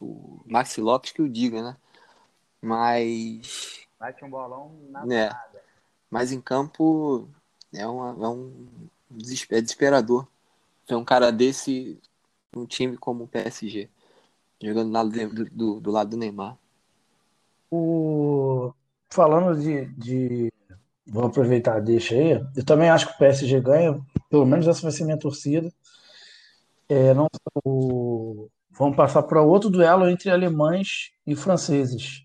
[0.00, 1.76] O Maxi Lopes que o diga, né?
[2.60, 3.86] Mas.
[3.98, 5.30] Bate um bolão na é,
[6.10, 7.28] Mas em campo
[7.72, 8.68] é, uma, é um
[9.50, 10.26] é desesperador
[10.88, 11.98] ver um cara desse
[12.54, 13.88] um time como o PSG
[14.62, 16.56] jogando do lado do, do, do lado do Neymar.
[17.70, 18.72] O...
[19.10, 20.52] Falando de, de
[21.06, 22.32] Vou aproveitar, deixa aí.
[22.56, 24.00] Eu também acho que o PSG ganha,
[24.30, 25.70] pelo menos essa vai ser minha torcida.
[26.88, 27.28] É, não,
[27.64, 28.48] o...
[28.70, 32.22] Vamos passar para outro duelo entre alemães e franceses.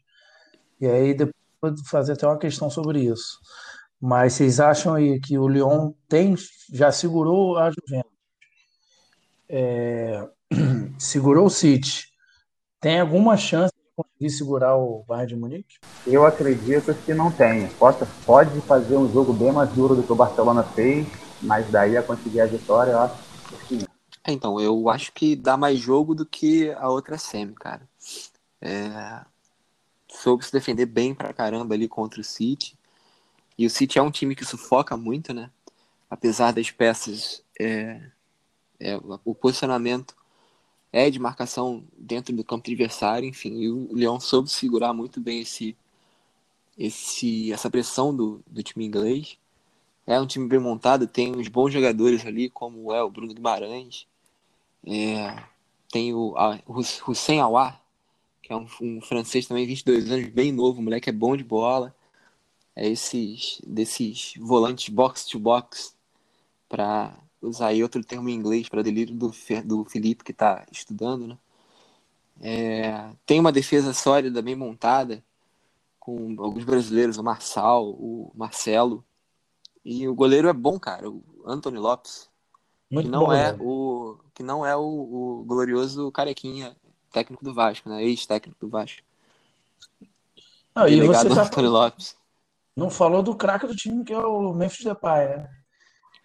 [0.82, 3.40] E aí depois vou fazer até uma questão sobre isso.
[4.02, 6.36] Mas vocês acham aí que o Lyon tem,
[6.72, 8.12] já segurou a Juventus?
[9.50, 10.28] É,
[10.98, 12.08] segurou o City.
[12.80, 13.69] Tem alguma chance
[14.20, 15.78] conseguir segurar o Bayern de Munique?
[16.06, 17.68] Eu acredito que não tem.
[17.70, 21.08] Pode, pode fazer um jogo bem mais duro do que o Barcelona fez,
[21.42, 23.16] mas daí a conseguir a vitória, eu acho
[23.68, 23.80] que
[24.24, 27.88] é, Então, eu acho que dá mais jogo do que a outra semi, cara.
[28.62, 29.22] É...
[30.12, 32.78] Soube se defender bem pra caramba ali contra o City.
[33.58, 35.50] E o City é um time que sufoca muito, né?
[36.10, 38.02] Apesar das peças, é...
[38.80, 39.00] É...
[39.24, 40.19] o posicionamento
[40.92, 45.42] é de marcação dentro do campo adversário, enfim, e o Leão soube segurar muito bem
[45.42, 45.76] esse,
[46.78, 49.38] esse essa pressão do, do time inglês.
[50.08, 54.08] É um time bem montado, tem uns bons jogadores ali, como é o Bruno Guimarães,
[54.86, 55.44] é,
[55.92, 57.42] tem o, a, Hussein
[58.42, 61.44] que é um, um, francês também, 22 anos, bem novo, o moleque é bom de
[61.44, 61.96] bola.
[62.76, 65.96] É esses desses volantes box to box
[66.68, 69.32] para usar aí outro termo em inglês para delírio do,
[69.66, 71.38] do Felipe que está estudando, né?
[72.42, 75.24] É, tem uma defesa sólida, bem montada,
[76.00, 79.04] com alguns brasileiros, o Marçal, o Marcelo.
[79.84, 82.30] E o goleiro é bom, cara, o Anthony Lopes.
[82.90, 86.76] Muito que não bom, é o que não é o, o, glorioso carequinha
[87.12, 88.04] técnico do Vasco, né?
[88.04, 89.04] Ex-técnico do Vasco.
[90.76, 91.44] Não, e você tá...
[91.44, 92.16] Anthony Lopes.
[92.76, 95.50] Não falou do craque do time que é o Memphis Depay, né?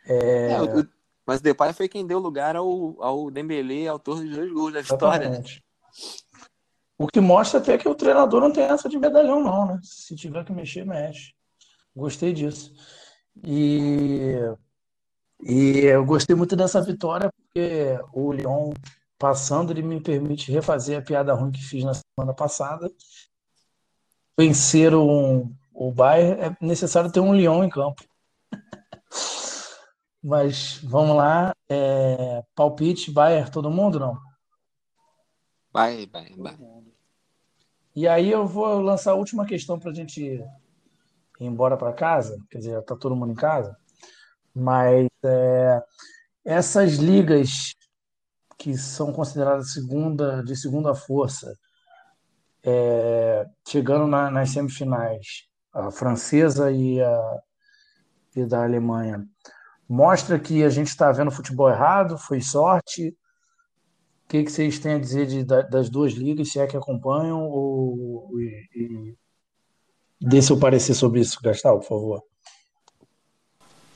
[0.06, 0.52] É...
[0.52, 0.88] É, o,
[1.26, 4.82] mas o Depay foi quem deu lugar ao, ao Dembélé, autor dos dois gols da
[4.82, 5.30] vitória.
[5.30, 5.42] Né?
[6.98, 9.80] O que mostra até que o treinador não tem essa de medalhão, não, né?
[9.82, 11.32] Se tiver que mexer, mexe.
[11.94, 12.72] Gostei disso.
[13.42, 14.34] E,
[15.42, 18.72] e eu gostei muito dessa vitória porque o Lyon
[19.18, 22.90] passando, ele me permite refazer a piada ruim que fiz na semana passada.
[24.38, 28.02] Vencer um, o Bayern é necessário ter um Lyon em campo.
[30.24, 31.54] Mas vamos lá.
[31.68, 34.18] É, palpite, Bayern, todo mundo não?
[35.70, 36.56] Vai, vai, vai.
[37.94, 40.42] E aí eu vou lançar a última questão para a gente ir
[41.38, 42.38] embora para casa.
[42.50, 43.76] Quer dizer, está todo mundo em casa.
[44.54, 45.82] Mas é,
[46.42, 47.74] essas ligas
[48.56, 51.54] que são consideradas segunda, de segunda força,
[52.62, 57.42] é, chegando na, nas semifinais, a francesa e a
[58.36, 59.24] e da Alemanha,
[59.89, 63.09] mostra que a gente está vendo futebol errado, foi sorte.
[64.24, 67.43] O que, que vocês têm a dizer de, das duas ligas, se é que acompanham,
[67.43, 69.14] ou e, e
[70.20, 72.22] dê seu parecer sobre isso, Gastal, por favor.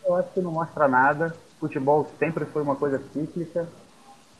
[0.05, 1.35] Eu acho que não mostra nada.
[1.59, 3.69] Futebol sempre foi uma coisa cíclica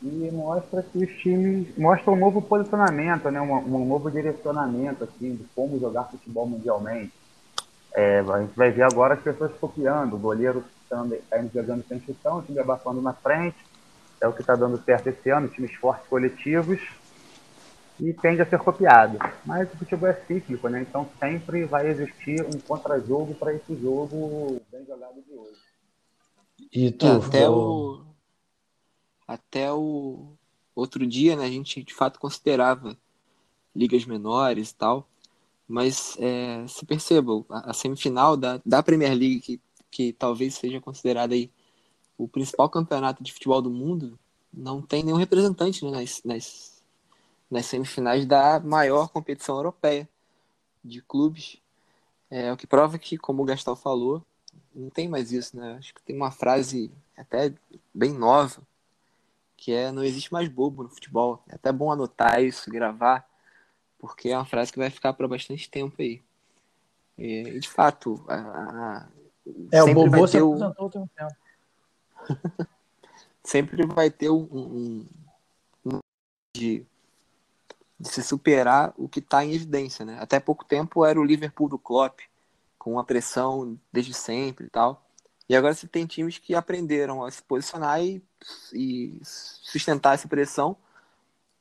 [0.01, 3.41] e mostra que os times mostra um novo posicionamento, né?
[3.41, 7.11] um, um novo direcionamento assim, de como jogar futebol mundialmente.
[7.93, 10.63] É, a gente vai ver agora as pessoas copiando, o goleiro
[11.13, 13.57] está indo jogando sem chutão, o time abafando na frente,
[14.21, 16.79] é o que está dando certo esse ano, times fortes coletivos,
[17.99, 19.17] e tende a ser copiado.
[19.45, 20.81] Mas o futebol é cíclico, né?
[20.81, 25.59] Então sempre vai existir um contra-jogo para esse jogo bem jogado de hoje.
[26.71, 28.05] E tu, é, até o
[29.27, 30.33] até o
[30.75, 32.97] outro dia, né, a gente de fato considerava
[33.75, 35.07] ligas menores e tal,
[35.67, 39.61] mas é, se perceba, a, a, semifinal da, da Premier League, que,
[39.91, 41.51] que talvez seja considerada aí
[42.17, 44.19] o principal campeonato de futebol do mundo,
[44.53, 46.83] não tem nenhum representante né, nas, nas,
[47.49, 50.07] nas semifinais da maior competição europeia
[50.83, 51.57] de clubes.
[52.29, 54.23] É o que prova que, como o Gastal falou,
[54.75, 55.75] não tem mais isso, né?
[55.79, 57.53] Acho que tem uma frase até
[57.93, 58.61] bem nova,
[59.57, 61.43] que é não existe mais bobo no futebol.
[61.47, 63.27] É até bom anotar isso, gravar,
[63.97, 66.21] porque é uma frase que vai ficar para bastante tempo aí.
[67.17, 69.07] E, de fato, a, a,
[69.71, 70.53] é, o Bobo se o...
[70.53, 71.35] apresentou tem um tempo.
[73.43, 75.05] sempre vai ter um, um,
[75.85, 75.99] um
[76.55, 76.85] de,
[77.99, 80.17] de, se superar o que está em evidência, né?
[80.19, 82.19] Até pouco tempo era o Liverpool do Klopp,
[82.77, 85.03] com a pressão desde sempre e tal.
[85.47, 88.23] E agora você tem times que aprenderam a se posicionar e,
[88.71, 90.77] e sustentar essa pressão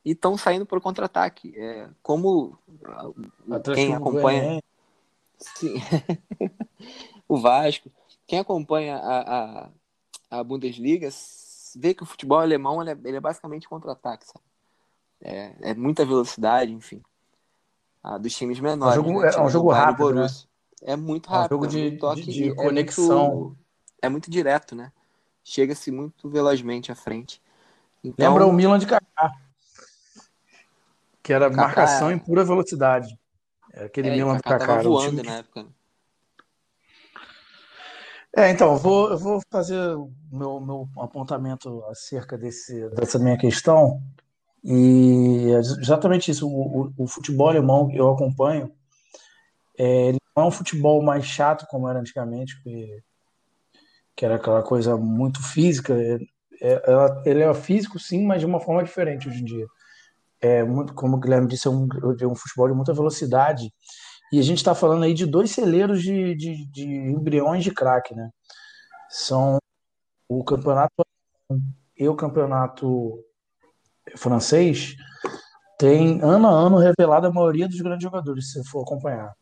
[0.05, 1.55] e estão saindo para o contra-ataque.
[1.57, 2.59] É, como
[3.75, 4.63] quem acompanha.
[5.39, 5.75] Sim.
[7.29, 7.91] o Vasco.
[8.27, 9.71] Quem acompanha a, a,
[10.31, 11.09] a, Bundesliga
[11.77, 14.27] vê que o futebol alemão ele é, ele é basicamente contra-ataque,
[15.21, 17.03] É, é, muita velocidade, enfim.
[18.03, 18.97] A dos times menores.
[18.97, 19.31] É um jogo, né?
[19.35, 20.15] é um jogo rápido.
[20.15, 20.27] Né?
[20.83, 21.53] É muito rápido.
[21.53, 23.27] É um jogo de, um toque, de, de conexão.
[23.27, 23.57] É muito,
[24.03, 24.93] é muito direto, né?
[25.43, 27.43] Chega-se muito velozmente à frente.
[28.05, 29.33] Então, Lembra o Milan de Kaká.
[31.23, 33.19] Que era Kaká, marcação em pura velocidade.
[33.73, 34.67] É aquele é, Milan do Kaká.
[34.67, 35.23] Tava voando time...
[35.23, 35.63] na época.
[35.63, 35.69] Né?
[38.39, 39.97] É, então, vou, eu vou fazer
[40.31, 44.01] meu, meu apontamento acerca desse, dessa minha questão.
[44.63, 46.49] E é exatamente isso.
[46.49, 48.71] O, o, o futebol alemão que eu acompanho,
[49.77, 53.03] é, ele não é um futebol mais chato como era antigamente, que,
[54.15, 55.93] que era aquela coisa muito física.
[56.63, 59.67] É, é, ele é físico, sim, mas de uma forma diferente hoje em dia.
[60.41, 61.89] É muito, como o Guilherme disse, é um,
[62.21, 63.69] é um futebol de muita velocidade.
[64.33, 68.15] E a gente está falando aí de dois celeiros de, de, de embriões de craque,
[68.15, 68.31] né?
[69.09, 69.59] São
[70.29, 70.93] o campeonato
[71.97, 73.25] e o campeonato
[74.17, 74.95] francês
[75.79, 79.33] tem ano a ano revelado a maioria dos grandes jogadores, se for acompanhar,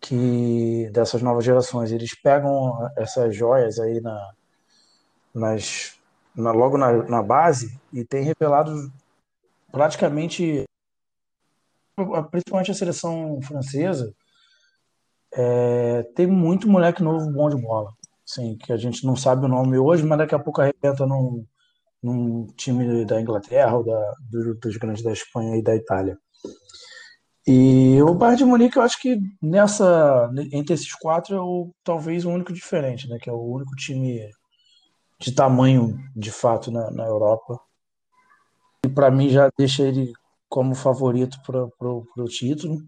[0.00, 4.32] que dessas novas gerações eles pegam essas joias aí na,
[5.34, 5.98] nas,
[6.34, 8.90] na, logo na, na base e tem revelado
[9.70, 10.64] praticamente
[12.30, 14.14] principalmente a seleção francesa
[15.32, 17.92] é, tem muito moleque novo bom de bola
[18.30, 21.44] assim, que a gente não sabe o nome hoje, mas daqui a pouco arrebenta num,
[22.02, 26.16] num time da Inglaterra ou da, dos grandes da Espanha e da Itália.
[27.46, 32.24] E o Bayern de Munique, eu acho que nessa entre esses quatro é o, talvez
[32.24, 33.18] o único diferente, né?
[33.18, 34.30] Que é o único time
[35.18, 37.58] de tamanho de fato na, na Europa.
[38.84, 40.12] E para mim já deixa ele
[40.50, 42.82] como favorito para o título.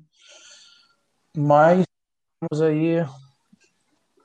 [1.35, 1.85] Mas
[2.41, 2.97] temos aí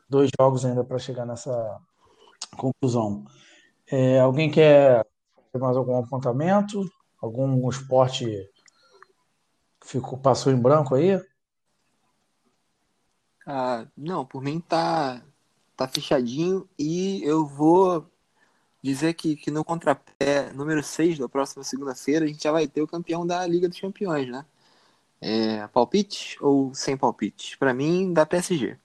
[0.10, 1.80] dois jogos ainda para chegar nessa
[2.58, 3.24] conclusão.
[3.90, 5.06] É, alguém quer
[5.54, 6.84] fazer mais algum apontamento?
[7.22, 8.26] Algum esporte
[9.80, 11.22] que ficou, passou em branco aí?
[13.46, 15.24] Ah, não, por mim tá,
[15.76, 18.12] tá fechadinho e eu vou
[18.82, 22.82] dizer que, que no contrapé número 6 da próxima segunda-feira a gente já vai ter
[22.82, 24.46] o campeão da Liga dos Campeões, né?
[25.20, 27.58] É, palpite ou sem palpite?
[27.58, 28.78] Para mim, da PSG.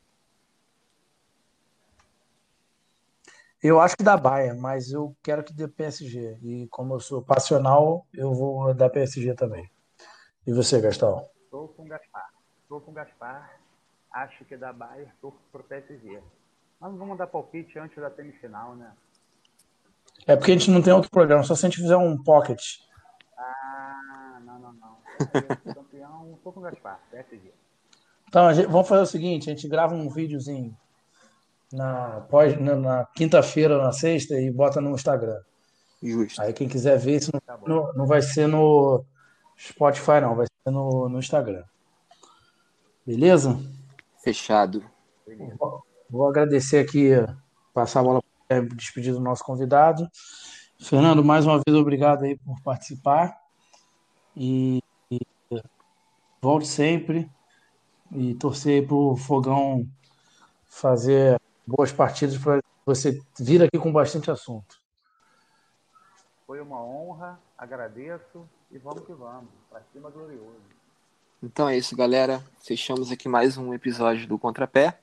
[3.62, 6.36] Eu acho que dá Bayern, mas eu quero que dê PSG.
[6.42, 9.70] E como eu sou passional, eu vou dar PSG também.
[10.44, 11.28] E você, Gastão?
[11.44, 12.28] Estou com o Gaspar.
[12.62, 13.60] Estou com o Gaspar.
[14.10, 16.20] Acho que dá Bayern, estou pro PSG.
[16.80, 18.92] Mas não vamos dar palpite antes da semifinal, né?
[20.26, 22.78] É porque a gente não tem outro programa, só se a gente fizer um pocket.
[23.36, 25.74] Ah, não, não, não.
[25.74, 27.52] campeão, estou com o Gaspar, PSG.
[28.28, 30.76] Então, gente, vamos fazer o seguinte, a gente grava um videozinho
[31.72, 35.40] na, pós, na, na quinta-feira ou na sexta e bota no Instagram.
[36.02, 36.40] Justo.
[36.40, 39.04] Aí quem quiser ver, isso não, tá não, não vai ser no
[39.58, 41.64] Spotify, não, vai ser no, no Instagram.
[43.06, 43.58] Beleza?
[44.22, 44.84] Fechado.
[45.58, 47.10] Vou, vou agradecer aqui,
[47.74, 48.22] passar a bola
[48.60, 50.08] para despedir do nosso convidado.
[50.80, 53.40] Fernando, mais uma vez, obrigado aí por participar.
[54.36, 55.20] E, e
[56.40, 57.30] volte sempre
[58.10, 59.88] e torcer para o Fogão
[60.66, 64.80] fazer boas partidas para você vir aqui com bastante assunto.
[66.46, 69.48] Foi uma honra, agradeço e vamos que vamos.
[69.70, 70.60] Para cima glorioso.
[71.42, 72.42] Então é isso, galera.
[72.60, 74.98] Fechamos aqui mais um episódio do Contrapé.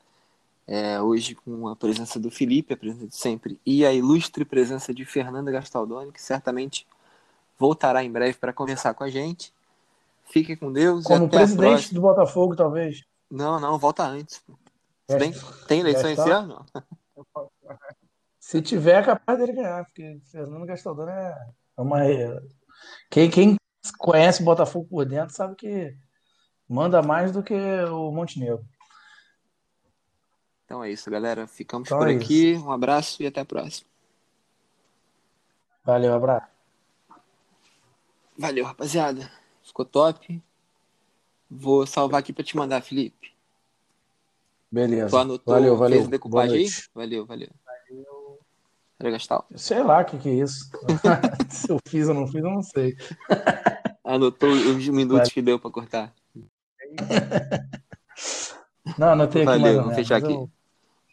[0.72, 4.94] É, hoje com a presença do Felipe, a presença de sempre, e a ilustre presença
[4.94, 6.86] de Fernanda Gastaldoni, que certamente
[7.58, 9.52] voltará em breve para conversar com a gente.
[10.26, 11.06] Fique com Deus.
[11.06, 13.04] Como presidente do Botafogo, talvez.
[13.32, 14.44] Não, não, volta antes.
[15.18, 15.34] Bem,
[15.68, 16.64] tem eleição esse ano?
[18.40, 21.36] Se tiver, é capaz dele ganhar, porque Fernando Gastaldoni é
[21.76, 22.00] uma.
[23.10, 23.56] Quem, quem
[23.98, 25.96] conhece o Botafogo por dentro sabe que
[26.68, 28.64] manda mais do que o Montenegro.
[30.70, 31.48] Então é isso, galera.
[31.48, 32.52] Ficamos então por é aqui.
[32.52, 32.64] Isso.
[32.64, 33.90] Um abraço e até a próxima.
[35.84, 36.46] Valeu, abraço.
[38.38, 39.32] Valeu, rapaziada.
[39.64, 40.40] Ficou top.
[41.50, 43.34] Vou salvar aqui para te mandar, Felipe.
[44.72, 45.10] Beleza.
[45.10, 46.08] Tu anotou, valeu, valeu.
[46.08, 46.68] Fez aí?
[46.94, 47.50] Valeu, valeu.
[47.66, 48.40] Valeu.
[49.00, 49.48] Valeu, Gastal.
[49.56, 50.70] Sei lá o que, que é isso.
[51.50, 52.96] Se eu fiz ou não fiz, eu não sei.
[54.04, 55.34] Anotou os minutos valeu.
[55.34, 56.14] que deu para cortar.
[59.00, 59.60] Não, anotei aqui.
[59.60, 60.32] Valeu, vamos fechar aqui.
[60.32, 60.59] Eu...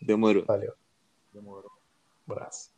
[0.00, 0.44] Demorou.
[0.44, 0.74] Valeu.
[1.32, 1.70] Demorou.
[2.28, 2.75] Um abraço.